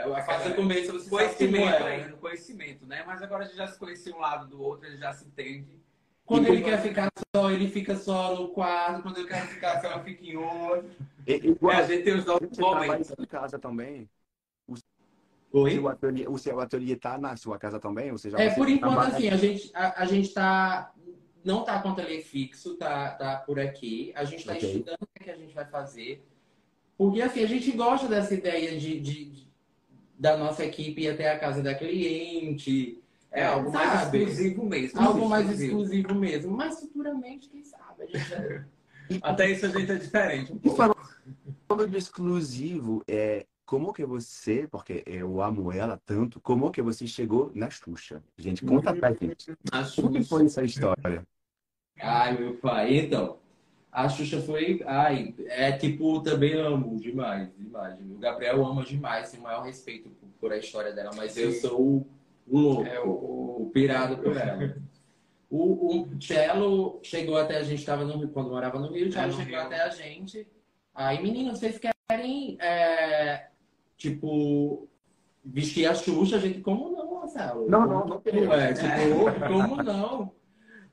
é, 0.00 0.04
a 0.04 0.22
fase 0.22 0.50
do 0.50 0.54
começo 0.56 0.92
você 0.92 1.08
sabe 1.08 1.10
como 1.10 1.16
Conhecimento 1.18 1.82
é. 1.84 1.96
ainda, 1.96 2.16
conhecimento, 2.16 2.86
né? 2.86 3.02
Mas 3.06 3.22
agora 3.22 3.44
a 3.44 3.46
gente 3.46 3.56
já 3.56 3.66
se 3.66 3.78
conhece 3.78 4.12
um 4.12 4.18
lado 4.18 4.48
do 4.48 4.60
outro, 4.60 4.86
a 4.86 4.90
gente 4.90 5.00
já 5.00 5.12
se 5.12 5.26
entende. 5.26 5.83
Quando 6.26 6.46
E 6.46 6.50
ele 6.52 6.62
quer 6.62 6.80
ficar 6.80 7.10
só, 7.34 7.50
ele 7.50 7.68
fica 7.68 7.96
só 7.96 8.34
no 8.34 8.48
quarto. 8.48 9.02
Quando 9.02 9.18
ele 9.18 9.28
quer 9.28 9.46
ficar 9.46 9.80
só, 9.80 10.02
fica 10.02 10.24
em 10.24 10.36
outro. 10.36 10.90
Igual 11.26 11.72
É, 11.74 11.76
a 11.76 11.86
gente 11.86 12.02
tem 12.04 12.14
os 12.14 12.24
nossos 12.24 12.48
trabalha 12.48 12.86
momentos. 12.86 13.10
em 13.18 13.26
casa 13.26 13.58
também. 13.58 14.08
Oi? 15.52 15.70
Seu 15.70 15.88
ateliê, 15.88 16.26
o 16.28 16.36
seu 16.38 16.58
ateliê 16.60 16.94
está 16.94 17.16
na 17.16 17.36
sua 17.36 17.58
casa 17.58 17.78
também? 17.78 18.10
Ou 18.10 18.18
seja, 18.18 18.36
É, 18.40 18.50
por 18.50 18.68
enquanto, 18.68 18.92
trabalha- 18.94 19.14
assim, 19.16 19.28
a 19.28 19.36
gente, 19.36 19.70
a, 19.74 20.02
a 20.02 20.06
gente 20.06 20.32
tá. 20.32 20.92
Não 21.44 21.62
tá 21.62 21.78
com 21.82 21.94
tele 21.94 22.22
fixo, 22.22 22.74
tá, 22.76 23.10
tá 23.10 23.36
por 23.36 23.60
aqui. 23.60 24.12
A 24.16 24.24
gente 24.24 24.46
tá 24.46 24.54
Ok. 24.54 24.66
estudando 24.68 25.02
o 25.02 25.06
que, 25.14 25.20
é 25.20 25.24
que 25.24 25.30
a 25.30 25.36
gente 25.36 25.54
vai 25.54 25.66
fazer. 25.66 26.26
Porque, 26.96 27.20
assim, 27.20 27.42
a 27.44 27.46
gente 27.46 27.70
gosta 27.72 28.08
dessa 28.08 28.32
ideia 28.34 28.78
de, 28.80 28.98
de- 28.98 29.24
de- 29.26 29.48
da 30.18 30.38
nossa 30.38 30.64
equipe 30.64 31.02
ir 31.02 31.10
até 31.10 31.30
a 31.30 31.38
casa 31.38 31.62
da 31.62 31.74
cliente. 31.74 33.03
É 33.34 33.44
algo 33.44 33.72
mais 33.72 33.90
sabe? 33.90 34.18
exclusivo 34.18 34.64
mesmo. 34.64 35.00
Algo 35.00 35.28
mais 35.28 35.60
exclusivo 35.60 36.14
mesmo. 36.14 36.56
Mas 36.56 36.78
futuramente, 36.78 37.48
quem 37.48 37.64
sabe? 37.64 38.04
A 38.04 38.06
gente... 38.06 38.64
Até 39.22 39.50
isso 39.50 39.66
a 39.66 39.68
gente 39.68 39.90
é 39.90 39.96
diferente 39.96 40.52
um 40.52 40.58
pouco. 40.58 40.96
falando 41.68 41.90
de 41.90 41.98
exclusivo, 41.98 43.02
é, 43.06 43.44
como 43.66 43.92
que 43.92 44.04
você, 44.04 44.68
porque 44.70 45.02
eu 45.04 45.42
amo 45.42 45.72
ela 45.72 46.00
tanto, 46.06 46.40
como 46.40 46.70
que 46.70 46.80
você 46.80 47.06
chegou 47.06 47.50
na 47.54 47.68
Xuxa? 47.68 48.22
Gente, 48.38 48.64
conta 48.64 48.94
pra 48.94 49.12
gente. 49.12 49.52
Acho 49.72 50.00
Como 50.00 50.14
que 50.14 50.24
foi 50.24 50.44
essa 50.46 50.62
história? 50.62 51.26
Ai, 52.00 52.38
meu 52.38 52.54
pai. 52.56 52.96
Então, 52.98 53.38
A 53.90 54.08
Xuxa 54.08 54.40
foi. 54.40 54.82
Ai, 54.86 55.34
é 55.46 55.72
tipo, 55.72 56.22
também 56.22 56.54
amo 56.54 56.98
demais, 57.00 57.52
demais. 57.56 57.98
O 58.00 58.18
Gabriel 58.18 58.64
ama 58.64 58.84
demais, 58.84 59.30
tem 59.30 59.40
o 59.40 59.42
maior 59.42 59.64
respeito 59.64 60.08
por, 60.08 60.28
por 60.40 60.52
a 60.52 60.56
história 60.56 60.92
dela, 60.92 61.10
mas 61.16 61.32
Sim. 61.32 61.42
eu 61.42 61.52
sou 61.52 62.06
louco, 62.46 62.86
é, 62.86 63.00
o, 63.00 63.10
o, 63.62 63.70
pirado 63.72 64.18
por 64.18 64.36
ela. 64.36 64.76
o, 65.50 66.02
o 66.02 66.22
Cello 66.22 67.00
chegou 67.02 67.36
até 67.36 67.58
a 67.58 67.62
gente, 67.62 67.80
estava 67.80 68.04
no 68.04 68.18
Rio, 68.18 68.28
quando 68.28 68.50
morava 68.50 68.78
no 68.78 68.92
Rio, 68.92 69.08
o 69.08 69.12
Cello 69.12 69.28
é, 69.28 69.32
chegou 69.32 69.58
Rio. 69.58 69.60
até 69.60 69.82
a 69.82 69.88
gente. 69.90 70.46
Aí, 70.94 71.22
meninos, 71.22 71.58
vocês 71.58 71.78
querem, 71.78 72.56
é, 72.60 73.48
tipo, 73.96 74.88
vestir 75.44 75.86
a 75.86 75.94
Xuxa? 75.94 76.36
A 76.36 76.40
gente, 76.40 76.60
como 76.60 76.90
não, 76.90 77.20
Marcelo? 77.20 77.68
Não, 77.68 77.86
não, 77.86 78.06
não 78.06 78.20
queria. 78.20 78.52
É, 78.52 78.72
tipo, 78.72 79.48
como 79.48 79.82
não? 79.82 80.32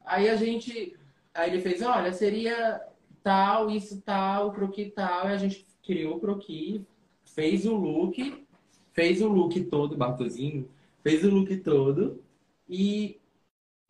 Aí 0.05 0.29
a 0.29 0.35
gente. 0.35 0.97
Aí 1.33 1.51
ele 1.51 1.61
fez, 1.61 1.81
olha, 1.81 2.11
seria 2.11 2.81
tal, 3.23 3.69
isso 3.69 4.01
tal, 4.01 4.51
croqui 4.51 4.91
tal, 4.93 5.29
e 5.29 5.33
a 5.33 5.37
gente 5.37 5.65
criou 5.83 6.17
o 6.17 6.19
croqui, 6.19 6.85
fez 7.23 7.65
o 7.65 7.75
look, 7.75 8.45
fez 8.91 9.21
o 9.21 9.27
look 9.29 9.59
todo, 9.65 9.95
Bartozinho, 9.95 10.67
fez 11.03 11.23
o 11.23 11.29
look 11.29 11.55
todo 11.57 12.23
e 12.67 13.19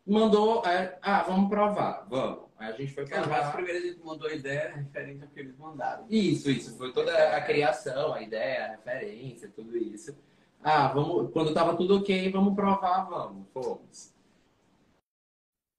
mandou, 0.06 0.64
é, 0.66 0.98
ah, 1.02 1.22
vamos 1.22 1.48
provar, 1.48 2.06
vamos. 2.08 2.44
Aí 2.58 2.72
a 2.72 2.76
gente 2.76 2.92
foi 2.92 3.04
provar. 3.06 3.28
Mas 3.28 3.54
primeiro 3.54 3.78
a 3.78 3.82
gente 3.82 4.04
mandou 4.04 4.28
a 4.28 4.34
ideia 4.34 4.72
referente 4.74 5.22
ao 5.22 5.28
que 5.28 5.40
eles 5.40 5.56
mandaram. 5.56 6.06
Isso, 6.08 6.50
isso, 6.50 6.76
foi 6.76 6.92
toda 6.92 7.36
a 7.36 7.40
criação, 7.40 8.14
a 8.14 8.22
ideia, 8.22 8.66
a 8.66 8.70
referência, 8.72 9.52
tudo 9.54 9.76
isso. 9.76 10.16
Ah, 10.62 10.88
vamos, 10.88 11.32
quando 11.32 11.52
tava 11.52 11.76
tudo 11.76 11.98
ok, 11.98 12.30
vamos 12.30 12.54
provar, 12.54 13.08
vamos, 13.08 13.48
fomos. 13.52 14.12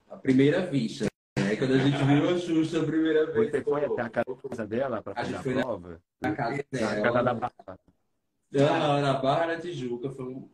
A 0.10 0.18
primeira 0.18 0.66
vista. 0.66 1.08
Aí 1.38 1.58
quando 1.58 1.74
a 1.74 1.78
gente 1.78 2.04
viu 2.04 2.30
a 2.30 2.38
Xuxa 2.38 2.82
a 2.82 2.86
primeira 2.86 3.32
vez. 3.32 3.50
Você 3.50 3.62
foi 3.62 3.86
até 3.86 4.02
a 4.02 4.10
casa 4.10 4.68
dela 4.68 5.02
para 5.02 5.16
fazer 5.16 5.36
a, 5.36 5.40
a 5.40 5.44
prova? 5.44 6.02
Na, 6.22 6.36
casa 6.36 6.66
dela. 6.70 6.96
Na 6.96 7.02
casa 7.02 7.24
da 7.24 7.34
Barra. 7.34 7.80
Não, 8.52 9.02
na 9.02 9.14
Barra 9.14 9.46
da 9.48 9.60
Tijuca. 9.60 10.12
Foi 10.12 10.26
um, 10.26 10.50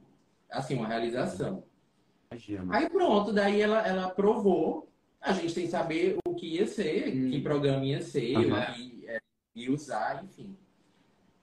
assim, 0.51 0.75
uma 0.75 0.88
realização. 0.88 1.63
Imagina. 2.32 2.75
Aí 2.75 2.89
pronto, 2.89 3.34
daí 3.34 3.62
ela, 3.62 3.86
ela 3.86 4.10
provou. 4.10 4.89
A 5.22 5.34
gente 5.34 5.53
tem 5.53 5.65
que 5.65 5.72
saber 5.72 6.18
o 6.25 6.34
que 6.34 6.56
ia 6.56 6.65
ser, 6.65 7.10
hum. 7.10 7.29
que 7.29 7.41
programa 7.41 7.84
ia 7.84 8.01
ser, 8.01 8.38
uhum. 8.38 8.53
o 8.53 8.74
que 8.74 9.06
é, 9.08 9.20
ia 9.56 9.72
usar, 9.72 10.24
enfim. 10.24 10.56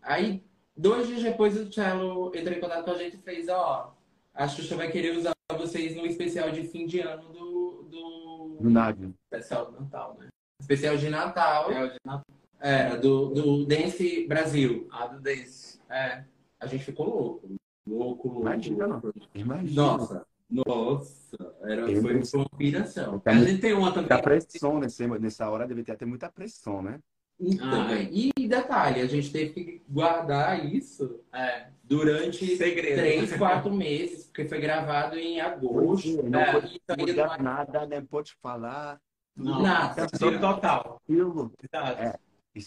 Aí, 0.03 0.43
dois 0.75 1.07
dias 1.09 1.23
depois, 1.23 1.57
o 1.57 1.71
Cello 1.71 2.33
entrou 2.35 2.57
em 2.57 2.61
contato 2.61 2.85
com 2.85 2.93
a 2.93 2.99
gente 2.99 3.17
e 3.17 3.23
fez, 3.23 3.49
ó, 3.49 3.95
a 4.33 4.49
Xuxa 4.49 4.77
vai 4.77 4.91
querer 4.91 5.17
usar 5.17 5.35
vocês 5.59 5.95
no 5.95 6.07
especial 6.07 6.51
de 6.51 6.63
fim 6.63 6.87
de 6.87 7.01
ano 7.01 7.29
do, 7.29 7.87
do 7.91 8.17
do 8.61 8.71
Nagel. 8.71 9.13
Especial 9.25 9.71
de 9.71 9.81
Natal, 9.81 10.17
né? 10.19 10.29
Especial 10.61 10.97
de 10.97 11.09
Natal. 11.09 11.71
É, 11.71 11.89
de 11.89 11.99
Natal. 12.05 12.25
É, 12.61 12.97
do, 12.97 13.29
do 13.31 13.67
Dance 13.67 14.27
Brasil. 14.27 14.89
Ah, 14.91 15.07
do 15.07 15.21
Dance. 15.21 15.81
É. 15.89 16.25
A 16.59 16.67
gente 16.67 16.85
ficou 16.85 17.09
louco. 17.09 17.56
Louco, 17.87 18.29
louco. 18.29 18.43
Imagina, 18.43 18.87
não. 18.87 19.03
Imagina. 19.35 19.83
Nossa. 19.83 20.27
Nossa, 20.49 21.57
era, 21.63 21.87
foi, 22.01 22.25
foi 22.25 22.41
uma 22.41 22.49
piração. 22.57 23.21
A 23.25 23.35
gente 23.35 23.61
tem 23.61 23.73
uma 23.73 23.93
também. 23.93 24.17
A 24.17 24.23
pressão 24.23 24.79
nesse, 24.79 25.05
nessa 25.05 25.51
hora 25.51 25.67
deve 25.67 25.83
ter 25.83 25.93
até 25.93 26.07
muita 26.07 26.31
pressão, 26.31 26.81
né? 26.81 27.01
Então, 27.39 27.83
ah, 27.83 27.95
e 27.95 28.33
detalhe, 28.49 29.01
a 29.01 29.07
gente 29.07 29.31
teve 29.31 29.51
que 29.51 29.83
guardar 29.89 30.65
isso 30.65 31.21
é, 31.35 31.67
durante 31.83 32.57
Segredo. 32.57 32.97
três, 32.97 33.37
quatro 33.37 33.73
meses, 33.75 34.27
porque 34.27 34.47
foi 34.47 34.59
gravado 34.59 35.19
em 35.19 35.41
agosto. 35.41 36.23
Não 36.23 36.41
é, 36.41 36.53
pode 36.53 36.81
mudar 36.99 37.43
nada, 37.43 37.87
nem 37.87 38.03
pode 38.03 38.35
falar. 38.41 38.99
Não, 39.37 39.63
nada. 39.63 40.07
total. 40.09 41.01
Aquilo. 41.05 41.53
É, 41.99 42.15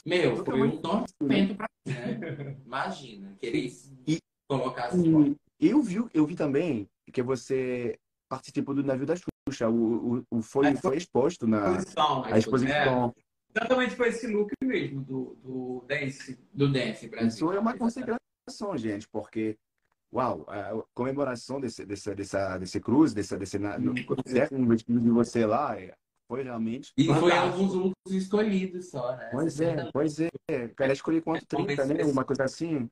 Meu, 0.06 0.46
foi 0.46 0.62
um 0.62 0.78
tormento 0.78 1.56
pra 1.56 1.68
né? 1.88 2.56
Imagina, 2.64 3.36
querer 3.40 3.72
e, 4.06 4.20
colocar 4.50 4.86
assim. 4.88 5.36
E 5.60 5.70
eu 5.70 5.82
vi, 5.82 6.04
eu 6.14 6.26
vi 6.26 6.36
também 6.36 6.90
que 7.14 7.22
você 7.22 7.98
participou 8.28 8.74
do 8.74 8.84
navio 8.84 9.06
da 9.06 9.16
Xuxa. 9.16 9.70
O, 9.70 10.18
o, 10.18 10.26
o 10.32 10.42
foi, 10.42 10.76
foi 10.76 10.98
exposto 10.98 11.48
na 11.48 11.78
exposição. 11.78 12.24
A 12.26 12.38
exposição. 12.38 13.14
É. 13.16 13.30
Exatamente 13.56 13.96
foi 13.96 14.10
esse 14.10 14.28
look 14.28 14.52
mesmo 14.64 15.02
do, 15.02 15.38
do 15.44 15.86
Dance. 15.88 16.40
Do 16.54 16.72
Dance 16.72 17.08
Brasil. 17.08 17.28
Isso 17.28 17.52
é 17.52 17.60
uma 17.60 17.78
consagração, 17.78 18.78
gente, 18.78 19.08
porque 19.08 19.58
uau, 20.14 20.46
a 20.48 20.84
comemoração 20.94 21.60
desse, 21.60 21.86
desse, 21.86 22.14
dessa, 22.16 22.58
desse 22.58 22.80
cruz, 22.80 23.14
desse, 23.14 23.36
desse, 23.38 23.60
no, 23.60 23.92
um 23.92 24.68
vestido 24.68 25.00
de 25.00 25.10
você 25.10 25.46
lá, 25.46 25.80
é, 25.80 25.94
foi 26.28 26.44
realmente. 26.44 26.94
E 26.96 27.06
fantástico. 27.06 27.30
foi 27.30 27.38
alguns 27.38 27.74
looks 27.74 28.12
escolhidos 28.12 28.90
só, 28.90 29.16
né? 29.16 29.30
Pois 29.32 29.60
é, 29.60 29.92
pois 29.92 30.20
é. 30.20 30.30
Ela 30.80 30.94
escolheu 30.94 31.22
quanto? 31.24 31.46
30, 31.46 31.86
né? 31.86 32.04
Uma 32.06 32.24
coisa 32.24 32.44
assim. 32.44 32.88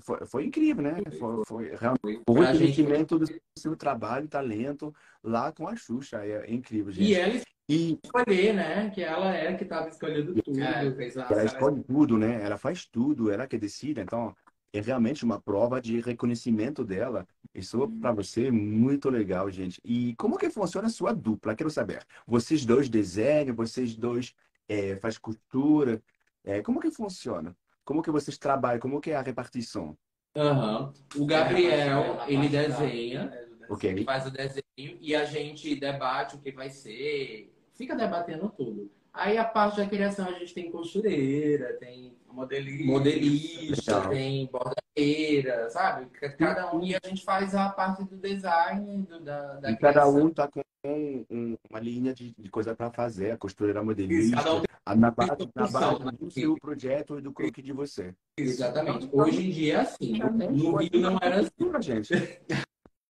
Foi, 0.00 0.26
foi 0.26 0.44
incrível, 0.44 0.82
né? 0.82 0.96
Foi, 1.18 1.44
foi 1.46 1.76
realmente 1.76 2.22
o 2.26 2.32
reconhecimento 2.32 3.18
do 3.18 3.26
seu 3.56 3.76
trabalho, 3.76 4.28
talento 4.28 4.94
lá 5.22 5.52
com 5.52 5.68
a 5.68 5.76
Xuxa. 5.76 6.24
É, 6.24 6.50
é 6.50 6.52
incrível, 6.52 6.92
gente. 6.92 7.08
E 7.08 7.14
ela 7.14 7.40
e 7.68 7.98
escolher, 8.02 8.54
né? 8.54 8.90
Que 8.90 9.02
ela 9.02 9.34
é 9.34 9.54
que 9.54 9.64
estava 9.64 9.88
escolhendo 9.88 10.34
tudo. 10.34 10.60
É, 10.60 10.86
ela 11.30 11.44
escolhe 11.44 11.82
tudo, 11.82 12.18
né? 12.18 12.42
Ela 12.42 12.58
faz 12.58 12.84
tudo, 12.84 13.30
ela 13.30 13.46
que 13.46 13.56
decide. 13.56 14.00
Então, 14.00 14.34
é 14.72 14.80
realmente 14.80 15.24
uma 15.24 15.40
prova 15.40 15.80
de 15.80 16.00
reconhecimento 16.00 16.84
dela. 16.84 17.26
Isso 17.54 17.88
para 18.00 18.12
você 18.12 18.48
é 18.48 18.50
muito 18.50 19.08
legal, 19.08 19.48
gente. 19.50 19.80
E 19.84 20.14
como 20.16 20.36
que 20.36 20.50
funciona 20.50 20.88
a 20.88 20.90
sua 20.90 21.14
dupla? 21.14 21.54
Quero 21.54 21.70
saber. 21.70 22.04
Vocês 22.26 22.66
dois 22.66 22.88
desenham, 22.88 23.54
vocês 23.54 23.96
dois 23.96 24.34
é, 24.68 24.96
faz 24.96 25.16
costura. 25.16 26.02
É, 26.42 26.60
como 26.60 26.80
que 26.80 26.90
funciona? 26.90 27.56
Como 27.84 28.02
que 28.02 28.10
vocês 28.10 28.38
trabalham? 28.38 28.80
Como 28.80 29.00
que 29.00 29.10
é 29.10 29.16
a 29.16 29.22
repartição? 29.22 29.96
Uhum. 30.36 30.92
O 31.16 31.26
Gabriel, 31.26 32.18
ele 32.26 32.48
desenha, 32.48 33.30
okay. 33.68 33.90
ele 33.90 34.04
faz 34.04 34.26
o 34.26 34.30
desenho 34.30 34.64
e 34.76 35.14
a 35.14 35.24
gente 35.24 35.74
debate 35.76 36.34
o 36.34 36.40
que 36.40 36.50
vai 36.50 36.70
ser, 36.70 37.54
fica 37.74 37.94
debatendo 37.94 38.48
tudo. 38.48 38.90
Aí 39.14 39.38
a 39.38 39.44
parte 39.44 39.76
da 39.76 39.86
criação 39.86 40.26
a 40.26 40.32
gente 40.32 40.52
tem 40.52 40.68
costureira, 40.72 41.74
tem 41.74 42.18
modelista, 42.32 42.84
modelista 42.84 44.08
tem 44.08 44.46
bordadeira, 44.46 45.70
sabe? 45.70 46.06
Cada 46.36 46.74
um 46.74 46.84
e 46.84 46.96
a 46.96 47.00
gente 47.04 47.24
faz 47.24 47.54
a 47.54 47.68
parte 47.68 48.02
do 48.04 48.16
design 48.16 49.02
do, 49.02 49.20
da, 49.20 49.54
da 49.60 49.70
e 49.70 49.76
cada 49.76 50.08
um 50.08 50.30
tá 50.30 50.48
com 50.48 50.62
um, 50.84 51.56
uma 51.70 51.78
linha 51.78 52.12
de, 52.12 52.34
de 52.36 52.50
coisa 52.50 52.74
para 52.74 52.90
fazer, 52.90 53.30
a 53.30 53.36
costureira 53.36 53.84
modelista, 53.84 54.52
um 54.52 54.62
a, 54.84 54.96
na 54.96 55.12
base, 55.12 55.48
na 55.54 55.68
base 55.68 56.16
do 56.18 56.30
seu 56.32 56.56
projeto 56.56 57.16
e 57.16 57.22
do 57.22 57.32
croque 57.32 57.62
de 57.62 57.72
você. 57.72 58.12
Exatamente. 58.36 59.08
Hoje 59.12 59.46
em 59.46 59.50
dia 59.50 59.74
é 59.74 59.80
assim. 59.80 60.18
No 60.50 60.76
Rio 60.76 61.00
não 61.00 61.18
era 61.22 61.40
assim. 61.40 61.80
Gente. 61.80 62.12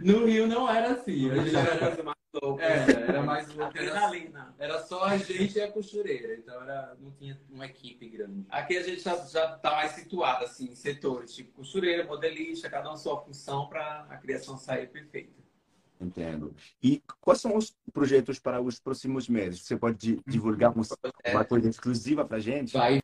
No 0.00 0.26
Rio 0.26 0.46
não 0.46 0.70
era 0.70 0.92
assim. 0.92 1.30
A 1.30 1.36
gente 1.36 1.56
era 1.56 1.78
coisa 1.78 2.02
mais 2.02 2.16
louca. 2.42 2.62
É, 2.62 2.90
era 2.90 3.22
mais 3.22 3.48
louca. 3.48 3.66
Adrenalina. 3.66 4.54
Era, 4.58 4.74
era 4.74 4.82
só 4.84 5.04
a 5.04 5.16
gente 5.16 5.56
e 5.56 5.60
a 5.60 5.70
costureira. 5.70 6.34
Então 6.34 6.62
era, 6.62 6.96
não 7.00 7.10
tinha 7.12 7.40
uma 7.50 7.66
equipe 7.66 8.08
grande. 8.08 8.46
Aqui 8.48 8.76
a 8.76 8.82
gente 8.82 9.00
já, 9.00 9.16
já 9.26 9.56
tá 9.58 9.72
mais 9.72 9.92
situado, 9.92 10.44
assim, 10.44 10.70
em 10.70 10.74
setores, 10.74 11.34
tipo 11.34 11.52
costureira, 11.52 12.04
modelista, 12.04 12.70
cada 12.70 12.92
um 12.92 12.96
sua 12.96 13.20
função 13.20 13.68
para 13.68 14.06
a 14.08 14.16
criação 14.16 14.56
sair 14.56 14.88
perfeita. 14.88 15.38
Entendo. 16.00 16.54
E 16.82 17.02
quais 17.20 17.40
são 17.40 17.56
os 17.56 17.74
projetos 17.92 18.38
para 18.38 18.60
os 18.60 18.78
próximos 18.78 19.28
meses? 19.28 19.62
Você 19.62 19.76
pode 19.76 20.20
divulgar 20.26 20.72
uma 20.72 21.44
coisa 21.44 21.68
exclusiva 21.68 22.24
para 22.24 22.38
gente? 22.38 22.72
Vai 22.72 23.00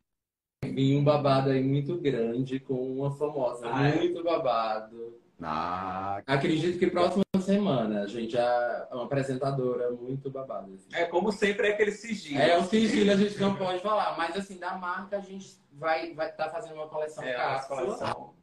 vir 0.65 0.97
um 0.97 1.05
babado 1.05 1.51
aí 1.51 1.63
muito 1.63 1.97
grande 1.99 2.61
com 2.61 2.75
uma 2.75 3.11
famosa, 3.11 3.69
ah, 3.71 3.89
é? 3.89 3.97
muito 3.97 4.23
babado. 4.23 5.24
Ah, 5.47 6.23
Acredito 6.27 6.79
que 6.79 6.87
próxima 6.91 7.23
semana 7.41 8.03
a 8.03 8.07
gente 8.07 8.33
já 8.33 8.89
é 8.91 8.95
uma 8.95 9.05
apresentadora 9.05 9.91
muito 9.91 10.31
babada. 10.31 10.73
Assim. 10.73 10.89
É 10.93 11.05
como 11.05 11.31
sempre 11.31 11.69
é 11.69 11.73
aquele 11.73 11.93
sigilo. 11.93 12.41
É 12.41 12.57
o 12.57 12.65
sigilo 12.65 13.11
a 13.11 13.17
gente 13.17 13.39
não 13.39 13.55
pode 13.55 13.83
falar, 13.83 14.17
mas 14.17 14.35
assim 14.37 14.59
da 14.59 14.77
marca 14.79 15.19
a 15.19 15.21
gente 15.21 15.57
vai 15.73 16.15
vai 16.15 16.31
estar 16.31 16.47
tá 16.47 16.51
fazendo 16.51 16.77
uma 16.77 16.89
coleção 16.89 17.23
é, 17.23 17.35
cápsula. 17.35 17.83
Coleção. 17.83 18.35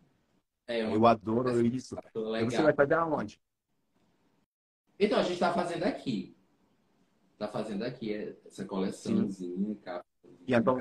É, 0.67 0.86
uma... 0.86 0.96
Eu 0.96 1.08
adoro 1.08 1.65
isso. 1.65 1.98
Legal. 2.13 2.51
Você 2.51 2.62
vai 2.62 2.74
fazer 2.74 2.93
aonde? 2.93 3.41
Então 5.00 5.20
a 5.20 5.24
gente 5.24 5.34
está 5.34 5.51
fazendo 5.51 5.84
aqui. 5.84 6.38
Está 7.34 7.48
fazendo 7.48 7.84
aqui 7.84 8.38
essa 8.46 8.63
coleçãozinha, 8.63 9.75
cápsula. 9.84 10.05
E 10.48 10.53
então, 10.53 10.77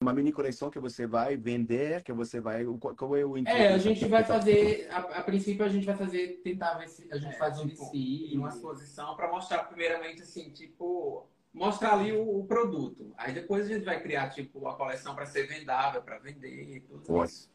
uma 0.00 0.14
mini 0.14 0.32
coleção 0.32 0.70
que 0.70 0.78
você 0.78 1.06
vai 1.06 1.36
vender, 1.36 2.02
que 2.02 2.12
você 2.12 2.40
vai. 2.40 2.64
Qual 2.64 3.16
é 3.16 3.24
o 3.24 3.36
intuito? 3.36 3.60
É, 3.60 3.74
a 3.74 3.78
gente 3.78 4.06
vai 4.06 4.24
fazer. 4.24 4.88
A, 4.90 4.98
a, 4.98 5.22
princípio, 5.22 5.64
a 5.64 5.68
gente 5.68 5.84
vai 5.84 5.94
fazer, 5.94 6.40
tentar 6.42 6.74
ver 6.78 6.88
se 6.88 7.06
a 7.12 7.18
gente 7.18 7.34
é, 7.34 7.38
faz 7.38 7.58
um 7.58 7.68
tipo, 7.68 7.82
desfile. 7.82 8.38
Uma 8.38 8.48
exposição 8.48 9.14
para 9.14 9.30
mostrar, 9.30 9.64
primeiramente, 9.64 10.22
assim, 10.22 10.50
tipo. 10.50 11.28
Mostrar 11.52 11.94
ali 11.94 12.12
o, 12.12 12.38
o, 12.38 12.46
produto. 12.46 13.12
Aí 13.18 13.34
depois 13.34 13.66
a 13.66 13.74
gente 13.74 13.84
vai 13.84 14.00
criar, 14.00 14.30
tipo, 14.30 14.66
a 14.68 14.76
coleção 14.76 15.16
para 15.16 15.26
ser 15.26 15.48
vendável, 15.48 16.00
para 16.00 16.18
vender 16.18 16.76
e 16.76 16.80
tudo 16.80 17.24
isso. 17.24 17.50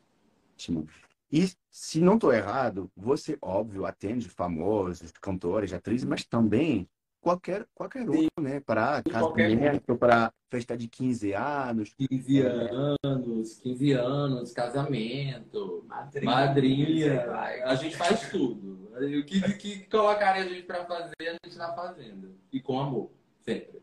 Ótimo. 0.53 0.87
E 1.31 1.49
se 1.71 2.01
não 2.01 2.15
estou 2.15 2.33
errado, 2.33 2.91
você, 2.95 3.37
óbvio, 3.41 3.85
atende 3.85 4.29
famosos, 4.29 5.11
cantores, 5.13 5.71
atrizes, 5.71 6.05
mas 6.05 6.25
também 6.25 6.89
qualquer, 7.25 7.67
qualquer 7.73 8.07
um, 8.07 8.27
né? 8.39 8.59
Para 8.59 9.01
casamento, 9.01 9.97
para 9.97 10.31
festa 10.47 10.77
de 10.77 10.87
15 10.87 11.33
anos. 11.33 11.91
15 11.95 12.41
é... 12.43 12.69
anos, 13.03 13.59
15 13.61 13.91
anos, 13.93 14.51
casamento, 14.53 15.83
madrinha. 15.87 16.31
madrinha 16.31 17.31
a 17.65 17.73
gente 17.73 17.97
faz 17.97 18.29
tudo. 18.29 18.91
O 18.95 19.25
que, 19.25 19.41
que 19.55 19.87
colocarem 19.87 20.43
a 20.43 20.47
gente 20.47 20.61
para 20.61 20.85
fazer, 20.85 21.15
a 21.19 21.31
gente 21.31 21.49
está 21.49 21.73
fazendo. 21.73 22.37
E 22.53 22.61
com 22.61 22.79
amor, 22.79 23.11
sempre. 23.41 23.81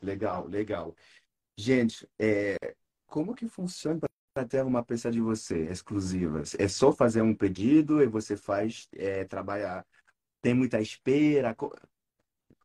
Legal, 0.00 0.48
legal. 0.48 0.96
Gente, 1.58 2.08
é, 2.18 2.56
como 3.06 3.34
que 3.34 3.46
funciona 3.46 4.00
para 4.34 4.48
ter 4.48 4.64
uma 4.64 4.82
peça 4.82 5.10
de 5.10 5.20
você 5.20 5.66
exclusiva? 5.66 6.42
É 6.58 6.66
só 6.66 6.90
fazer 6.90 7.20
um 7.20 7.34
pedido 7.34 8.02
e 8.02 8.06
você 8.06 8.34
faz 8.34 8.88
é, 8.94 9.24
trabalhar? 9.24 9.84
Tem 10.40 10.54
muita 10.54 10.80
espera? 10.80 11.54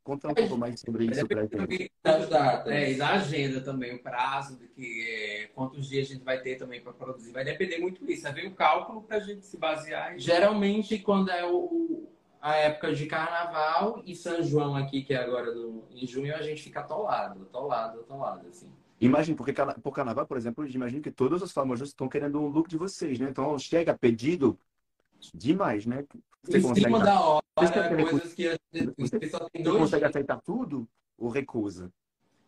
Conta 0.08 0.30
um 0.30 0.34
pouco 0.34 0.58
mais 0.58 0.80
sobre 0.80 1.04
isso 1.04 1.28
para 1.28 1.42
gente. 1.42 1.92
Das 2.02 2.30
datas. 2.30 2.72
É, 2.72 2.94
e 2.94 2.96
da 2.96 3.10
agenda 3.16 3.60
também, 3.60 3.94
o 3.94 4.02
prazo, 4.02 4.58
de 4.58 4.66
que, 4.70 5.02
é, 5.06 5.48
quantos 5.48 5.90
dias 5.90 6.08
a 6.08 6.14
gente 6.14 6.24
vai 6.24 6.40
ter 6.42 6.56
também 6.56 6.80
para 6.80 6.94
produzir. 6.94 7.34
Vai 7.34 7.44
depender 7.44 7.78
muito 7.80 8.06
disso. 8.06 8.26
É 8.26 8.32
ver 8.32 8.48
o 8.48 8.56
cálculo 8.56 9.02
para 9.02 9.18
a 9.18 9.20
gente 9.20 9.46
se 9.46 9.58
basear. 9.58 10.16
Em... 10.16 10.20
Geralmente, 10.20 10.98
quando 11.00 11.30
é 11.30 11.46
o, 11.46 12.08
a 12.42 12.56
época 12.56 12.94
de 12.94 13.06
carnaval 13.06 14.02
e 14.06 14.16
São 14.16 14.42
João 14.42 14.78
aqui, 14.78 15.02
que 15.02 15.14
é 15.14 15.18
agora 15.18 15.54
no, 15.54 15.84
em 15.92 16.08
junho, 16.08 16.34
a 16.34 16.42
gente 16.42 16.64
fica 16.64 16.80
atolado, 16.80 17.42
atolado, 17.42 18.00
atolado, 18.00 18.48
assim. 18.48 18.72
Imagina, 19.02 19.36
porque 19.36 19.54
por 19.84 19.92
carnaval, 19.92 20.26
por 20.26 20.38
exemplo, 20.38 20.66
imagino 20.66 21.02
que 21.02 21.12
todos 21.12 21.42
os 21.42 21.52
famosos 21.52 21.90
estão 21.90 22.08
querendo 22.08 22.40
um 22.40 22.48
look 22.48 22.70
de 22.70 22.78
vocês, 22.78 23.20
né? 23.20 23.28
Então 23.30 23.60
chega 23.60 23.94
pedido 23.94 24.58
demais, 25.34 25.86
né? 25.86 26.06
Você 26.44 26.60
em 26.60 26.62
consegue 26.62 26.86
cima 26.86 27.00
da 27.00 27.20
hora, 27.20 27.44
você 27.58 28.10
coisas 28.10 28.34
que 28.34 28.48
a 28.48 28.58
gente, 28.74 28.94
você, 28.98 29.30
só 29.30 29.50
tem 29.50 29.64
dois 29.64 29.78
consegue 29.78 30.06
aceitar 30.06 30.42
tudo 30.42 30.88
ou 31.18 31.30
recusa? 31.30 31.92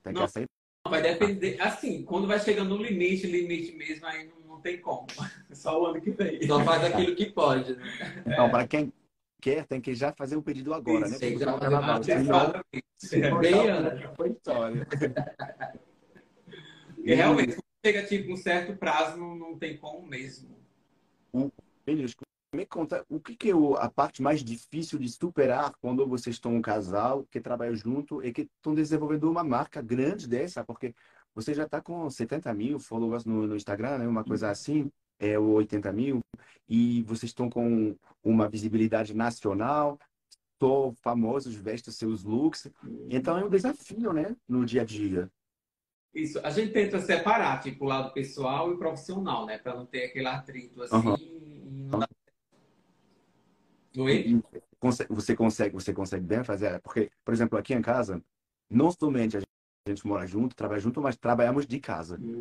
Tem 0.04 0.14
que 0.14 0.20
não, 0.20 0.26
aceitar. 0.26 0.50
Vai 0.88 1.02
depender. 1.02 1.60
Assim, 1.62 2.04
quando 2.04 2.28
vai 2.28 2.40
chegando 2.40 2.78
no 2.78 2.84
limite, 2.84 3.28
limite 3.28 3.74
mesmo, 3.74 4.06
aí 4.06 4.28
não, 4.28 4.56
não 4.56 4.62
tem 4.62 4.80
como. 4.80 5.08
Só 5.52 5.82
o 5.82 5.86
ano 5.88 6.02
que 6.02 6.12
vem. 6.12 6.42
Só 6.48 6.64
faz 6.64 6.84
aquilo 6.86 7.16
que 7.16 7.26
pode, 7.28 7.76
né? 7.76 8.24
Então, 8.26 8.48
é. 8.48 8.50
para 8.50 8.68
quem 8.68 8.94
quer, 9.42 9.66
tem 9.66 9.82
que 9.82 9.94
já 9.94 10.14
fazer 10.14 10.36
o 10.36 10.42
pedido 10.42 10.74
agora, 10.74 11.06
Isso, 11.06 11.14
né? 11.14 11.20
Tem 11.20 11.34
que 11.34 11.44
já 11.44 11.58
fazer 11.58 11.76
o 11.76 12.66
pedido. 12.72 13.40
Bem, 13.40 13.70
Ana. 13.70 14.14
Foi 14.16 14.30
história. 14.30 14.88
E 17.02 17.14
realmente, 17.16 17.54
quando 17.54 17.64
chega 17.86 18.06
tipo 18.06 18.34
um 18.34 18.38
certo 18.38 18.76
prazo, 18.76 19.18
não, 19.18 19.36
não 19.36 19.58
tem 19.58 19.78
como 19.78 20.06
mesmo. 20.06 20.58
O, 21.32 21.50
me 22.54 22.66
conta 22.66 23.06
o 23.10 23.20
que, 23.20 23.36
que 23.36 23.52
é 23.52 23.54
a 23.78 23.90
parte 23.90 24.22
mais 24.22 24.44
difícil 24.44 24.98
de 24.98 25.08
superar 25.08 25.74
quando 25.82 26.08
vocês 26.08 26.36
estão 26.36 26.56
um 26.56 26.62
casal 26.62 27.26
que 27.30 27.40
trabalha 27.40 27.76
junto 27.76 28.24
e 28.24 28.34
que 28.34 28.42
estão 28.42 28.74
desenvolvendo 28.74 29.30
uma 29.30 29.44
marca 29.44 29.82
grande 29.82 30.28
dessa, 30.28 30.64
porque 30.64 30.96
você 31.36 31.54
já 31.54 31.64
está 31.64 31.80
com 31.80 32.10
70 32.10 32.54
mil 32.54 32.80
followers 32.80 33.24
no, 33.24 33.46
no, 33.46 33.56
Instagram, 33.56 34.00
né? 34.00 34.08
uma 34.08 34.24
coisa 34.24 34.50
assim, 34.50 34.92
é, 35.20 35.38
ou 35.38 35.52
80 35.54 35.92
mil, 35.94 36.22
e 36.68 37.04
vocês 37.04 37.30
estão 37.30 37.50
com 37.50 37.96
uma 38.24 38.50
visibilidade 38.50 39.14
nacional, 39.14 40.00
tô 40.58 40.92
famosos, 41.02 41.54
vestem 41.56 41.94
seus 41.94 42.24
looks, 42.24 42.68
então 43.10 43.38
é 43.38 43.46
um 43.46 43.50
desafio, 43.50 44.12
né, 44.12 44.36
no 44.48 44.66
dia 44.66 44.82
a 44.82 44.86
dia. 44.86 45.32
Isso, 46.14 46.40
a 46.40 46.50
gente 46.50 46.74
tenta 46.74 47.00
separar, 47.00 47.62
tipo, 47.62 47.86
o 47.86 47.88
lado 47.88 48.12
pessoal 48.12 48.74
e 48.74 48.78
profissional, 48.78 49.46
né, 49.46 49.58
para 49.58 49.76
não 49.76 49.86
ter 49.86 50.06
aquele 50.06 50.28
atrito 50.28 50.82
assim. 50.82 50.96
Uhum. 50.96 51.59
Oi? 53.98 54.42
Você 55.10 55.36
consegue, 55.36 55.74
você 55.74 55.94
consegue 55.94 56.26
bem 56.26 56.44
fazer, 56.44 56.80
porque, 56.82 57.12
por 57.24 57.34
exemplo, 57.34 57.58
aqui 57.58 57.74
em 57.74 57.82
casa, 57.82 58.24
não 58.70 58.92
somente 58.92 59.38
a 59.38 59.42
gente 59.88 60.06
mora 60.08 60.26
junto, 60.26 60.56
trabalha 60.56 60.80
junto, 60.80 61.02
mas 61.02 61.18
trabalhamos 61.18 61.66
de 61.66 61.80
casa. 61.80 62.18
Hum. 62.22 62.40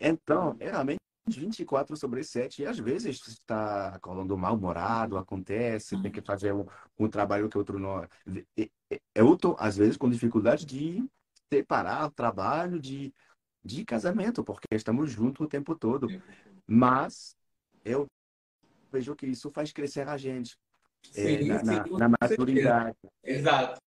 Então, 0.00 0.56
é 0.60 0.70
realmente 0.70 0.98
24 1.28 1.96
sobre 1.96 2.22
7 2.22 2.62
e 2.62 2.66
às 2.66 2.78
vezes 2.78 3.26
está 3.26 3.88
acordando 3.88 4.36
mal-humorado, 4.36 5.18
acontece, 5.18 6.00
tem 6.00 6.10
que 6.10 6.22
fazer 6.22 6.52
um, 6.52 6.66
um 6.98 7.08
trabalho 7.08 7.48
que 7.48 7.58
outro 7.58 7.78
não... 7.78 8.06
Eu 9.14 9.34
estou, 9.34 9.56
às 9.58 9.76
vezes, 9.76 9.96
com 9.96 10.08
dificuldade 10.08 10.64
de 10.64 11.06
separar 11.52 12.06
o 12.06 12.10
trabalho 12.10 12.80
de, 12.80 13.12
de 13.64 13.84
casamento, 13.84 14.44
porque 14.44 14.66
estamos 14.72 15.10
juntos 15.10 15.44
o 15.44 15.48
tempo 15.48 15.74
todo. 15.74 16.08
Mas 16.66 17.36
eu 17.84 18.06
vejo 18.90 19.14
que 19.14 19.26
isso 19.26 19.50
faz 19.50 19.72
crescer 19.72 20.08
a 20.08 20.16
gente 20.16 20.56
é, 21.14 21.38
sim, 21.38 21.48
na, 21.48 21.58
sim, 21.58 21.66
na, 21.66 21.98
na 21.98 22.08
maturidade. 22.08 22.96
Exato. 23.24 23.80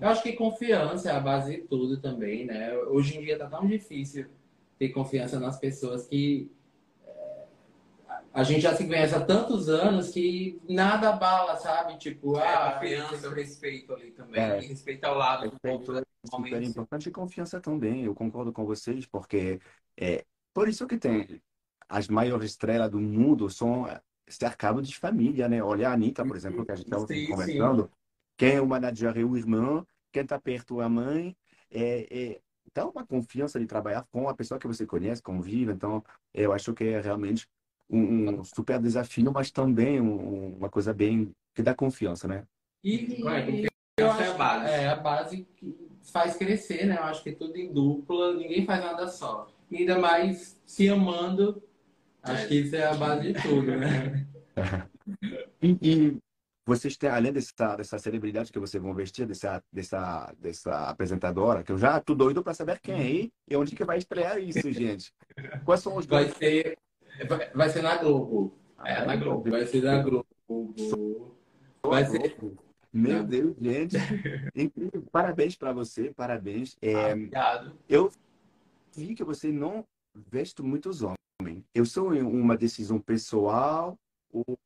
Eu 0.00 0.08
acho 0.08 0.22
que 0.22 0.32
confiança 0.34 1.10
é 1.10 1.12
a 1.12 1.20
base 1.20 1.56
de 1.56 1.62
tudo 1.62 2.00
também, 2.00 2.46
né? 2.46 2.76
Hoje 2.76 3.18
em 3.18 3.20
dia 3.20 3.36
tá 3.36 3.46
tão 3.48 3.66
difícil 3.66 4.26
ter 4.78 4.90
confiança 4.90 5.40
nas 5.40 5.58
pessoas 5.58 6.06
que 6.06 6.52
é, 7.04 7.44
a 8.32 8.44
gente 8.44 8.60
já 8.60 8.74
se 8.76 8.86
conhece 8.86 9.14
há 9.14 9.20
tantos 9.20 9.68
anos 9.68 10.10
que 10.10 10.60
nada 10.68 11.10
abala, 11.10 11.56
sabe? 11.56 11.98
Tipo, 11.98 12.38
é, 12.38 12.46
ah, 12.46 12.72
confiança, 12.72 13.28
o 13.28 13.34
respeito 13.34 13.92
ali 13.92 14.12
também. 14.12 14.40
É. 14.40 14.60
Respeito 14.60 15.04
ao 15.04 15.16
lado 15.16 15.50
respeito 15.50 15.92
do 15.92 15.98
é 15.98 16.02
super 16.30 16.62
importante 16.62 17.08
e 17.08 17.12
confiança 17.12 17.60
também. 17.60 18.04
Eu 18.04 18.14
concordo 18.14 18.52
com 18.52 18.64
vocês, 18.64 19.04
porque 19.04 19.58
é 19.96 20.24
por 20.54 20.68
isso 20.68 20.86
que 20.86 20.96
tem 20.96 21.40
as 21.88 22.06
maiores 22.06 22.50
estrelas 22.50 22.90
do 22.90 23.00
mundo 23.00 23.48
são 23.48 23.86
cercado 24.28 24.82
de 24.82 24.96
família, 24.96 25.48
né? 25.48 25.62
Olha 25.62 25.88
a 25.88 25.92
Anitta, 25.92 26.24
por 26.24 26.36
exemplo, 26.36 26.64
que 26.64 26.72
a 26.72 26.76
gente 26.76 26.86
estava 26.86 27.06
conversando. 27.06 27.90
Quem 28.36 28.54
é 28.54 28.60
o 28.60 28.66
manager 28.66 29.18
é 29.18 29.24
o 29.24 29.36
irmão, 29.36 29.86
quem 30.12 30.22
está 30.22 30.38
perto 30.38 30.80
é 30.80 30.84
a 30.84 30.88
mãe. 30.88 31.36
É, 31.70 32.06
é, 32.10 32.40
dá 32.72 32.86
uma 32.86 33.04
confiança 33.04 33.58
de 33.58 33.66
trabalhar 33.66 34.06
com 34.12 34.28
a 34.28 34.34
pessoa 34.34 34.60
que 34.60 34.66
você 34.66 34.86
conhece, 34.86 35.22
convive. 35.22 35.72
Então, 35.72 36.04
eu 36.32 36.52
acho 36.52 36.72
que 36.72 36.84
é 36.84 37.00
realmente 37.00 37.48
um, 37.90 38.40
um 38.40 38.44
super 38.44 38.80
desafio, 38.80 39.32
mas 39.32 39.50
também 39.50 40.00
um, 40.00 40.56
uma 40.56 40.68
coisa 40.68 40.92
bem 40.94 41.34
que 41.54 41.62
dá 41.62 41.74
confiança, 41.74 42.28
né? 42.28 42.44
E, 42.84 43.20
e 43.20 43.68
eu 43.98 44.10
acho, 44.10 44.22
é 44.22 44.28
a 44.28 44.34
base. 44.34 44.70
É 44.70 44.88
a 44.88 44.96
base 44.96 45.46
que 45.56 45.88
faz 46.02 46.36
crescer, 46.36 46.86
né? 46.86 46.96
Eu 46.96 47.04
acho 47.04 47.22
que 47.22 47.32
tudo 47.32 47.56
em 47.56 47.72
dupla, 47.72 48.34
ninguém 48.34 48.64
faz 48.64 48.82
nada 48.82 49.08
só. 49.08 49.50
E 49.70 49.78
ainda 49.78 49.98
mais 49.98 50.60
se 50.64 50.88
amando 50.88 51.62
Acho 52.22 52.48
que 52.48 52.54
isso 52.54 52.76
é 52.76 52.84
a 52.84 52.94
base 52.94 53.32
de 53.32 53.42
tudo, 53.42 53.76
né? 53.76 54.26
e, 55.62 55.78
e, 55.82 56.18
vocês 56.68 56.98
têm, 56.98 57.08
além 57.08 57.32
dessa, 57.32 57.76
dessa 57.76 57.98
celebridade 57.98 58.52
que 58.52 58.58
vocês 58.58 58.82
vão 58.82 58.92
vestir, 58.92 59.26
dessa, 59.26 59.62
dessa, 59.72 60.34
dessa 60.38 60.90
apresentadora, 60.90 61.62
que 61.62 61.72
eu 61.72 61.78
já 61.78 61.98
tô 61.98 62.14
doido 62.14 62.42
para 62.42 62.52
saber 62.52 62.78
quem 62.80 62.94
é 62.94 63.30
e 63.48 63.56
onde 63.56 63.74
que 63.74 63.84
vai 63.84 63.96
estrear 63.96 64.38
isso, 64.38 64.68
gente. 64.70 65.10
Quais 65.64 65.80
são 65.80 65.96
os 65.96 66.04
Vai 66.04 66.30
ser, 66.30 66.76
vai 67.54 67.70
ser 67.70 67.82
na 67.82 67.96
Globo. 67.96 68.58
É, 68.84 69.04
na 69.04 69.16
Globo. 69.16 69.50
Vai 69.50 69.64
ser 69.64 69.82
na 69.82 70.02
Globo. 70.02 70.26
Vai 71.82 72.04
ser. 72.04 72.36
Meu 72.92 73.24
Deus, 73.24 73.56
gente. 73.58 73.96
Incrível. 74.54 75.04
Parabéns 75.10 75.56
para 75.56 75.72
você, 75.72 76.12
parabéns. 76.14 76.76
É, 76.82 77.12
Obrigado. 77.12 77.78
Eu 77.88 78.10
vi 78.94 79.14
que 79.14 79.24
você 79.24 79.50
não 79.50 79.86
veste 80.14 80.62
muitos 80.62 81.02
homens. 81.02 81.64
Eu 81.74 81.84
sou 81.84 82.12
uma 82.12 82.56
decisão 82.56 83.00
pessoal, 83.00 83.98
ou... 84.32 84.58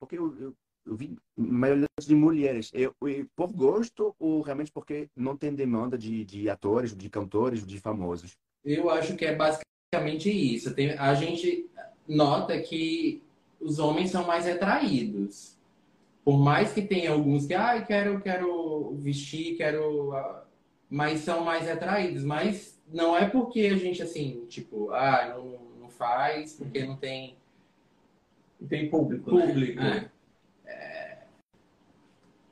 porque 0.00 0.18
eu, 0.18 0.36
eu, 0.38 0.54
eu 0.86 0.96
vi 0.96 1.16
maioria 1.36 1.86
de 2.00 2.14
mulheres. 2.14 2.70
Eu, 2.72 2.94
eu, 3.02 3.26
por 3.36 3.52
gosto 3.52 4.14
ou 4.18 4.40
realmente 4.40 4.72
porque 4.72 5.08
não 5.16 5.36
tem 5.36 5.54
demanda 5.54 5.96
de, 5.96 6.24
de 6.24 6.48
atores, 6.48 6.96
de 6.96 7.08
cantores, 7.08 7.66
de 7.66 7.78
famosos? 7.78 8.36
Eu 8.64 8.90
acho 8.90 9.16
que 9.16 9.24
é 9.24 9.34
basicamente 9.34 10.30
isso. 10.30 10.74
Tem, 10.74 10.92
a 10.92 11.14
gente 11.14 11.70
nota 12.06 12.60
que 12.60 13.22
os 13.60 13.78
homens 13.78 14.10
são 14.10 14.26
mais 14.26 14.46
atraídos. 14.46 15.56
Por 16.24 16.38
mais 16.38 16.72
que 16.72 16.82
tenha 16.82 17.10
alguns 17.10 17.46
que, 17.46 17.54
ah, 17.54 17.82
quero, 17.82 18.20
quero 18.20 18.94
vestir, 18.96 19.56
quero. 19.56 20.12
Ah", 20.12 20.44
mas 20.88 21.20
são 21.20 21.44
mais 21.44 21.68
atraídos. 21.68 22.24
Mas 22.24 22.71
não 22.92 23.16
é 23.16 23.28
porque 23.28 23.60
a 23.72 23.76
gente, 23.76 24.02
assim, 24.02 24.44
tipo, 24.48 24.90
ah, 24.90 25.34
não 25.80 25.88
faz, 25.88 26.54
porque 26.54 26.84
não 26.84 26.96
tem, 26.96 27.36
não 28.60 28.68
tem 28.68 28.90
público. 28.90 29.30
público. 29.30 29.80
Né? 29.80 30.10
É... 30.66 31.18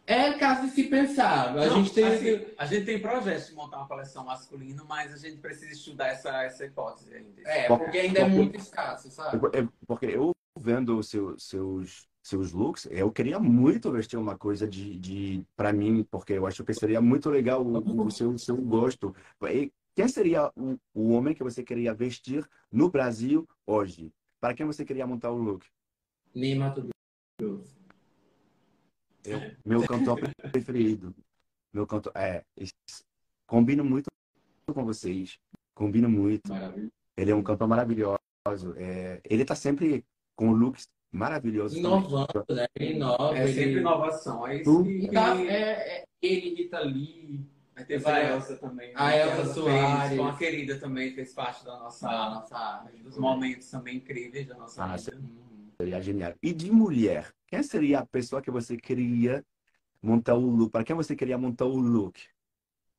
é 0.06 0.32
caso 0.34 0.68
de 0.68 0.70
se 0.70 0.84
pensar. 0.84 1.48
A, 1.48 1.66
não, 1.66 1.76
gente 1.76 1.92
tem... 1.92 2.04
Assim, 2.04 2.46
a 2.56 2.66
gente 2.66 2.86
tem 2.86 3.00
projetos 3.00 3.48
de 3.48 3.54
montar 3.54 3.78
uma 3.78 3.88
coleção 3.88 4.24
masculina, 4.24 4.84
mas 4.84 5.12
a 5.12 5.16
gente 5.16 5.36
precisa 5.38 5.72
estudar 5.72 6.08
essa, 6.08 6.42
essa 6.44 6.64
hipótese 6.64 7.14
ainda. 7.14 7.42
É, 7.44 7.66
porque 7.66 7.98
ainda 7.98 8.20
é 8.20 8.28
muito 8.28 8.56
escasso, 8.56 9.10
sabe? 9.10 9.36
É, 9.56 9.66
porque 9.86 10.06
eu 10.06 10.32
vendo 10.58 11.02
seu, 11.02 11.38
seus 11.38 12.08
seus 12.22 12.52
looks, 12.52 12.86
eu 12.90 13.10
queria 13.10 13.38
muito 13.38 13.90
vestir 13.90 14.18
uma 14.18 14.36
coisa 14.36 14.68
de, 14.68 14.98
de 14.98 15.42
para 15.56 15.72
mim, 15.72 16.06
porque 16.10 16.34
eu 16.34 16.46
acho 16.46 16.62
que 16.62 16.74
seria 16.74 17.00
muito 17.00 17.30
legal 17.30 17.64
o, 17.64 18.06
o 18.06 18.10
seu, 18.10 18.36
seu 18.36 18.56
gosto. 18.56 19.14
E 19.42 19.72
quem 19.94 20.08
seria 20.08 20.50
o, 20.56 20.78
o 20.94 21.10
homem 21.10 21.34
que 21.34 21.42
você 21.42 21.62
queria 21.62 21.94
vestir 21.94 22.48
no 22.70 22.90
Brasil 22.90 23.48
hoje? 23.66 24.12
Para 24.40 24.54
quem 24.54 24.64
você 24.64 24.84
queria 24.84 25.06
montar 25.06 25.30
o 25.30 25.36
look? 25.36 25.66
Ney 26.34 26.54
Mato 26.54 26.88
Grosso. 27.38 27.76
meu 29.64 29.86
cantor 29.86 30.18
preferido. 30.50 31.14
meu 31.72 31.86
cantor. 31.86 32.12
É, 32.16 32.44
combino 33.46 33.84
muito 33.84 34.06
com 34.72 34.84
vocês. 34.84 35.38
Combino 35.74 36.08
muito. 36.08 36.48
Maravilha. 36.48 36.90
Ele 37.16 37.30
é 37.30 37.34
um 37.34 37.42
cantor 37.42 37.68
maravilhoso. 37.68 38.18
É, 38.76 39.20
ele 39.24 39.44
tá 39.44 39.54
sempre 39.54 40.04
com 40.34 40.52
looks 40.52 40.88
maravilhosos. 41.12 41.76
Inovando, 41.76 42.46
né? 42.48 42.66
Inova. 42.78 43.36
É 43.36 43.42
ele... 43.44 43.52
sempre 43.52 43.80
inovação. 43.80 44.46
É 44.46 44.58
que... 44.60 45.08
Tá, 45.12 45.36
é, 45.38 46.00
é 46.00 46.04
ele, 46.22 46.54
Rita 46.54 46.80
Lee. 46.80 47.59
Aí 47.80 47.86
teve 47.86 48.06
a 48.08 48.30
Elsa 48.30 48.56
também. 48.56 48.92
A 48.94 49.08
né? 49.08 49.22
Elsa 49.22 49.54
Soares. 49.54 50.08
Fez, 50.08 50.20
uma 50.20 50.36
querida 50.36 50.78
também, 50.78 51.14
fez 51.14 51.32
parte 51.32 51.64
da 51.64 51.78
nossa, 51.78 52.06
Da 52.06 52.30
nossa 52.30 52.90
dos 53.02 53.16
momentos 53.16 53.70
também 53.70 53.96
incríveis 53.96 54.46
da 54.46 54.56
nossa 54.56 54.84
Ah, 54.84 54.96
vida. 54.96 55.16
Uhum. 55.16 55.68
Seria 55.80 56.00
genial. 56.02 56.34
E 56.42 56.52
de 56.52 56.70
mulher, 56.70 57.32
quem 57.46 57.62
seria 57.62 58.00
a 58.00 58.06
pessoa 58.06 58.42
que 58.42 58.50
você 58.50 58.76
queria 58.76 59.44
montar 60.02 60.34
o 60.34 60.40
look? 60.40 60.70
Para 60.70 60.84
quem 60.84 60.94
você 60.94 61.16
queria 61.16 61.38
montar 61.38 61.64
o 61.64 61.76
look? 61.76 62.20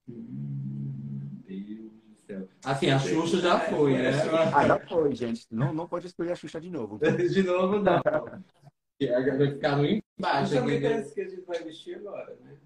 Hum, 0.09 1.43
Deus 1.45 1.91
do 1.91 2.15
céu. 2.25 2.49
Assim, 2.65 2.89
a 2.89 2.97
Xuxa 2.97 3.39
já 3.39 3.59
foi, 3.59 3.93
né? 3.93 4.11
Ah, 4.55 4.67
já 4.67 4.79
foi, 4.79 5.13
gente. 5.13 5.45
Não, 5.51 5.71
não 5.73 5.87
pode 5.87 6.07
escolher 6.07 6.31
a 6.31 6.35
Xuxa 6.35 6.59
de 6.59 6.71
novo. 6.71 6.99
De 7.31 7.43
novo, 7.43 7.79
não. 7.79 8.01
Vai 8.03 9.51
ficar 9.51 9.77
no 9.77 9.85
embaixo. 9.85 10.53
Também 10.53 10.79
né? 10.79 10.89
parece 10.89 11.13
que 11.13 11.21
a 11.21 11.27
gente 11.27 11.45
vai 11.45 11.63
vestir 11.63 11.95
agora, 11.95 12.35
né? 12.43 12.57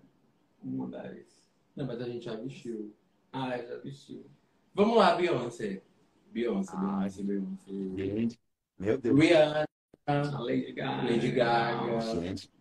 Uma 0.64 0.88
das. 0.90 1.35
Não, 1.76 1.86
mas 1.86 2.02
a 2.02 2.06
gente 2.06 2.26
já 2.26 2.36
vestiu. 2.36 2.96
Ah, 3.32 3.58
já 3.58 3.78
vestiu. 3.78 4.26
Vamos 4.74 4.98
lá, 4.98 5.16
Beyoncé. 5.16 5.82
Beyoncé, 6.32 6.74
Ah, 6.76 6.98
Beyoncé, 7.00 7.24
Beyoncé. 7.24 7.72
Gente, 7.96 8.40
meu 8.78 8.98
Deus. 8.98 9.20
Rihanna, 9.20 9.66
Lady 10.40 10.72
Gaga. 10.74 11.04
Lady 11.04 11.32
Gaga. 11.32 12.02
Gente, 12.22 12.52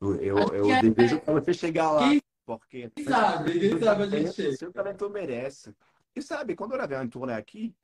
eu, 0.00 0.16
eu, 0.18 0.70
é- 0.70 0.82
desejo 0.82 1.20
para 1.20 1.34
você 1.34 1.54
chegar 1.54 1.92
lá. 1.92 2.08
Quem 2.08 2.20
Porque 2.46 2.90
Quem 2.94 3.04
sabe, 3.04 3.58
quem 3.58 3.78
sabe 3.80 4.02
a 4.04 4.06
gente 4.06 4.28
o 4.28 4.32
chega. 4.32 4.56
seu 4.56 4.72
talento 4.72 5.10
merece. 5.10 5.74
E 6.14 6.22
sabe, 6.22 6.54
quando 6.54 6.74
ela 6.74 6.86
vier 6.86 7.02
um 7.02 7.08
turnê 7.08 7.32
aqui, 7.34 7.74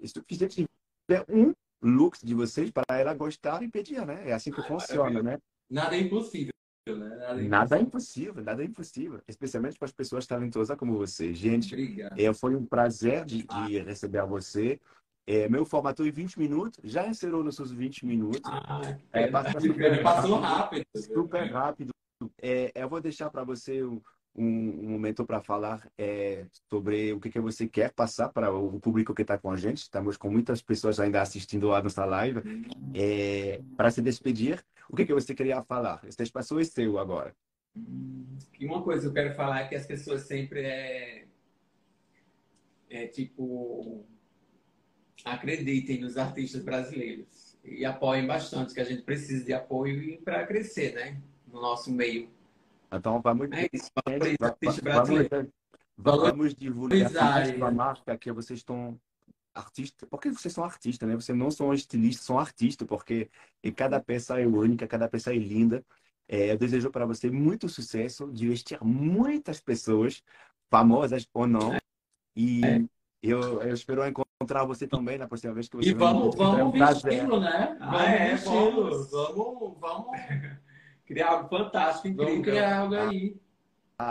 é 0.00 0.06
suficiente 0.06 0.66
tiver 1.08 1.24
um 1.28 1.52
look 1.82 2.18
de 2.24 2.34
vocês 2.34 2.70
para 2.70 2.84
ela 2.98 3.14
gostar 3.14 3.62
e 3.62 3.68
pedir, 3.68 4.04
né? 4.06 4.28
É 4.28 4.32
assim 4.34 4.52
que 4.52 4.62
funciona, 4.62 5.22
né? 5.22 5.38
Nada 5.68 5.96
é 5.96 6.00
impossível, 6.00 6.51
né? 6.90 7.48
Nada 7.48 7.76
é 7.76 7.78
é 7.78 7.82
impossível, 7.82 8.42
nada 8.42 8.62
é 8.62 8.66
impossível. 8.66 9.20
Especialmente 9.28 9.78
para 9.78 9.86
as 9.86 9.92
pessoas 9.92 10.26
talentosas 10.26 10.76
como 10.76 10.96
você. 10.96 11.32
Gente, 11.32 11.74
Obrigado. 11.74 12.18
é, 12.18 12.34
foi 12.34 12.56
um 12.56 12.66
prazer 12.66 13.24
de, 13.24 13.44
de 13.44 13.78
receber 13.80 14.24
você. 14.26 14.80
É, 15.24 15.48
meu 15.48 15.64
formato 15.64 16.04
em 16.04 16.10
20 16.10 16.36
minutos, 16.38 16.80
já 16.82 17.06
encerrou 17.06 17.44
nos 17.44 17.54
seus 17.54 17.70
20 17.70 18.04
minutos. 18.04 18.40
Ah, 18.44 18.80
É, 19.12 19.28
passa 19.28 19.60
super 19.60 20.02
Passou 20.02 20.40
rápido. 20.40 20.84
Super 20.96 21.52
rápido. 21.52 21.92
É, 22.40 22.72
eu 22.74 22.88
vou 22.88 23.00
deixar 23.00 23.30
para 23.30 23.44
você 23.44 23.84
um, 23.84 24.00
um 24.34 24.90
momento 24.90 25.24
para 25.24 25.40
falar 25.40 25.88
é, 25.96 26.46
sobre 26.68 27.12
o 27.12 27.20
que, 27.20 27.30
que 27.30 27.38
você 27.40 27.68
quer 27.68 27.92
passar 27.92 28.30
para 28.30 28.52
o 28.52 28.80
público 28.80 29.14
que 29.14 29.22
está 29.22 29.38
com 29.38 29.52
a 29.52 29.56
gente. 29.56 29.78
Estamos 29.82 30.16
com 30.16 30.28
muitas 30.28 30.60
pessoas 30.60 30.98
ainda 30.98 31.22
assistindo 31.22 31.72
a 31.72 31.80
nossa 31.80 32.04
live. 32.04 32.40
É, 32.92 33.60
para 33.76 33.92
se 33.92 34.02
despedir, 34.02 34.60
o 34.92 34.96
que, 34.96 35.06
que 35.06 35.14
você 35.14 35.34
queria 35.34 35.62
falar? 35.62 36.04
Esse 36.06 36.22
espaço 36.22 36.58
é 36.60 36.64
seu 36.64 36.98
agora. 36.98 37.34
E 37.74 38.66
uma 38.66 38.82
coisa 38.82 39.00
que 39.00 39.06
eu 39.08 39.12
quero 39.14 39.34
falar 39.34 39.60
é 39.62 39.68
que 39.68 39.74
as 39.74 39.86
pessoas 39.86 40.22
sempre 40.22 40.60
é, 40.60 41.24
é 42.90 43.06
tipo 43.06 44.04
acreditem 45.24 46.00
nos 46.00 46.18
artistas 46.18 46.62
brasileiros 46.62 47.56
e 47.64 47.84
apoiem 47.86 48.26
bastante, 48.26 48.74
que 48.74 48.80
a 48.80 48.84
gente 48.84 49.02
precisa 49.02 49.44
de 49.44 49.52
apoio 49.54 50.20
para 50.22 50.46
crescer, 50.46 50.94
né? 50.94 51.20
No 51.46 51.60
nosso 51.60 51.90
meio. 51.90 52.28
Então, 52.92 53.22
vamos, 53.22 53.48
É 53.52 53.68
isso, 53.72 53.88
gente, 54.06 54.18
valorizar 54.18 54.36
va- 54.40 54.48
artista 54.48 54.82
va- 54.82 55.04
vamos, 55.06 56.22
vamos 56.22 56.54
divulgar 56.54 57.62
a 57.62 57.70
marca, 57.70 58.18
que 58.18 58.30
vocês 58.32 58.58
estão 58.58 59.00
artistas, 59.54 60.08
porque 60.08 60.30
vocês 60.30 60.52
são 60.52 60.64
artistas, 60.64 61.08
né? 61.08 61.14
Vocês 61.14 61.36
não 61.36 61.50
são 61.50 61.72
estilistas, 61.72 62.24
são 62.26 62.38
artistas, 62.38 62.86
porque 62.86 63.30
e 63.62 63.70
cada 63.70 64.00
peça 64.00 64.40
é 64.40 64.46
única, 64.46 64.86
cada 64.86 65.08
peça 65.08 65.32
é 65.32 65.36
linda. 65.36 65.84
É, 66.28 66.52
eu 66.52 66.58
desejo 66.58 66.90
para 66.90 67.04
você 67.04 67.30
muito 67.30 67.68
sucesso, 67.68 68.30
de 68.32 68.48
vestir 68.48 68.78
muitas 68.82 69.60
pessoas, 69.60 70.22
famosas 70.70 71.26
ou 71.34 71.46
não. 71.46 71.76
E 72.34 72.60
eu, 73.22 73.62
eu 73.62 73.74
espero 73.74 74.06
encontrar 74.06 74.64
você 74.64 74.86
também 74.86 75.18
na 75.18 75.28
próxima 75.28 75.52
vez 75.52 75.68
que 75.68 75.76
você 75.76 75.90
E 75.90 75.94
vamos, 75.94 76.34
vir. 76.34 76.42
É 76.42 76.44
um 76.46 76.72
vamos 76.72 77.02
vesti-lo, 77.02 77.40
né? 77.40 77.76
Ah, 77.80 77.90
Vamos 77.90 78.08
é, 78.08 78.36
vamos. 78.36 79.10
Vamos, 79.10 79.78
vamos, 79.78 80.06
Criar 81.04 81.28
algo 81.28 81.48
fantástico, 81.48 82.08
incrível. 82.08 82.32
vamos 82.32 82.46
criar 82.46 82.78
algo 82.78 82.94
aí. 82.94 83.36
Ah, 83.36 83.51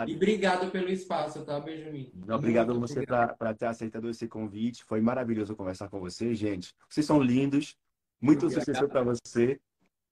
E 0.08 0.16
obrigado 0.16 0.72
pelo 0.72 0.90
espaço, 0.90 1.44
tá, 1.44 1.60
Benjamin? 1.60 2.12
Obrigado 2.30 2.72
a 2.72 2.74
Muito 2.74 2.88
você 2.88 3.06
por 3.06 3.56
ter 3.56 3.66
aceitado 3.66 4.10
esse 4.10 4.28
convite. 4.28 4.84
Foi 4.84 5.02
maravilhoso 5.02 5.56
conversar 5.56 5.90
com 5.90 6.00
vocês, 6.00 6.38
gente. 6.38 6.74
Vocês 6.90 7.06
são 7.06 7.22
lindos. 7.22 7.76
Muito 8.22 8.46
Obrigado. 8.46 8.66
sucesso 8.66 8.88
para 8.88 9.04
você. 9.04 9.60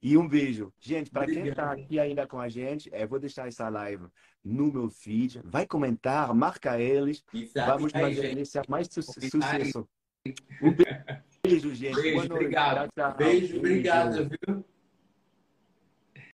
E 0.02 0.18
um 0.18 0.28
beijo. 0.28 0.74
Gente, 0.80 1.12
para 1.12 1.26
quem 1.26 1.48
está 1.48 1.72
aqui 1.72 2.00
ainda 2.00 2.26
com 2.26 2.40
a 2.40 2.48
gente, 2.48 2.90
é, 2.94 3.06
vou 3.06 3.20
deixar 3.20 3.48
essa 3.48 3.68
live 3.68 4.08
no 4.44 4.72
meu 4.72 4.90
feed. 4.90 5.42
Vai 5.44 5.68
comentar, 5.68 6.34
marca 6.34 6.80
eles. 6.80 7.24
Aí, 7.34 7.52
Vamos 7.54 7.94
aí, 7.94 8.02
fazer 8.02 8.30
gente. 8.30 8.42
esse 8.42 8.62
mais 8.70 8.88
su 8.90 9.00
aí. 9.00 9.30
sucesso. 9.30 9.90
Um 10.62 10.76
beijo, 11.44 11.76
gente. 11.76 12.02
Beijo, 12.02 12.34
obrigado. 12.34 12.90
Tchau, 12.96 13.10
tchau. 13.10 13.18
Beijo, 13.18 13.58
obrigado, 13.58 14.30
viu? 14.30 14.66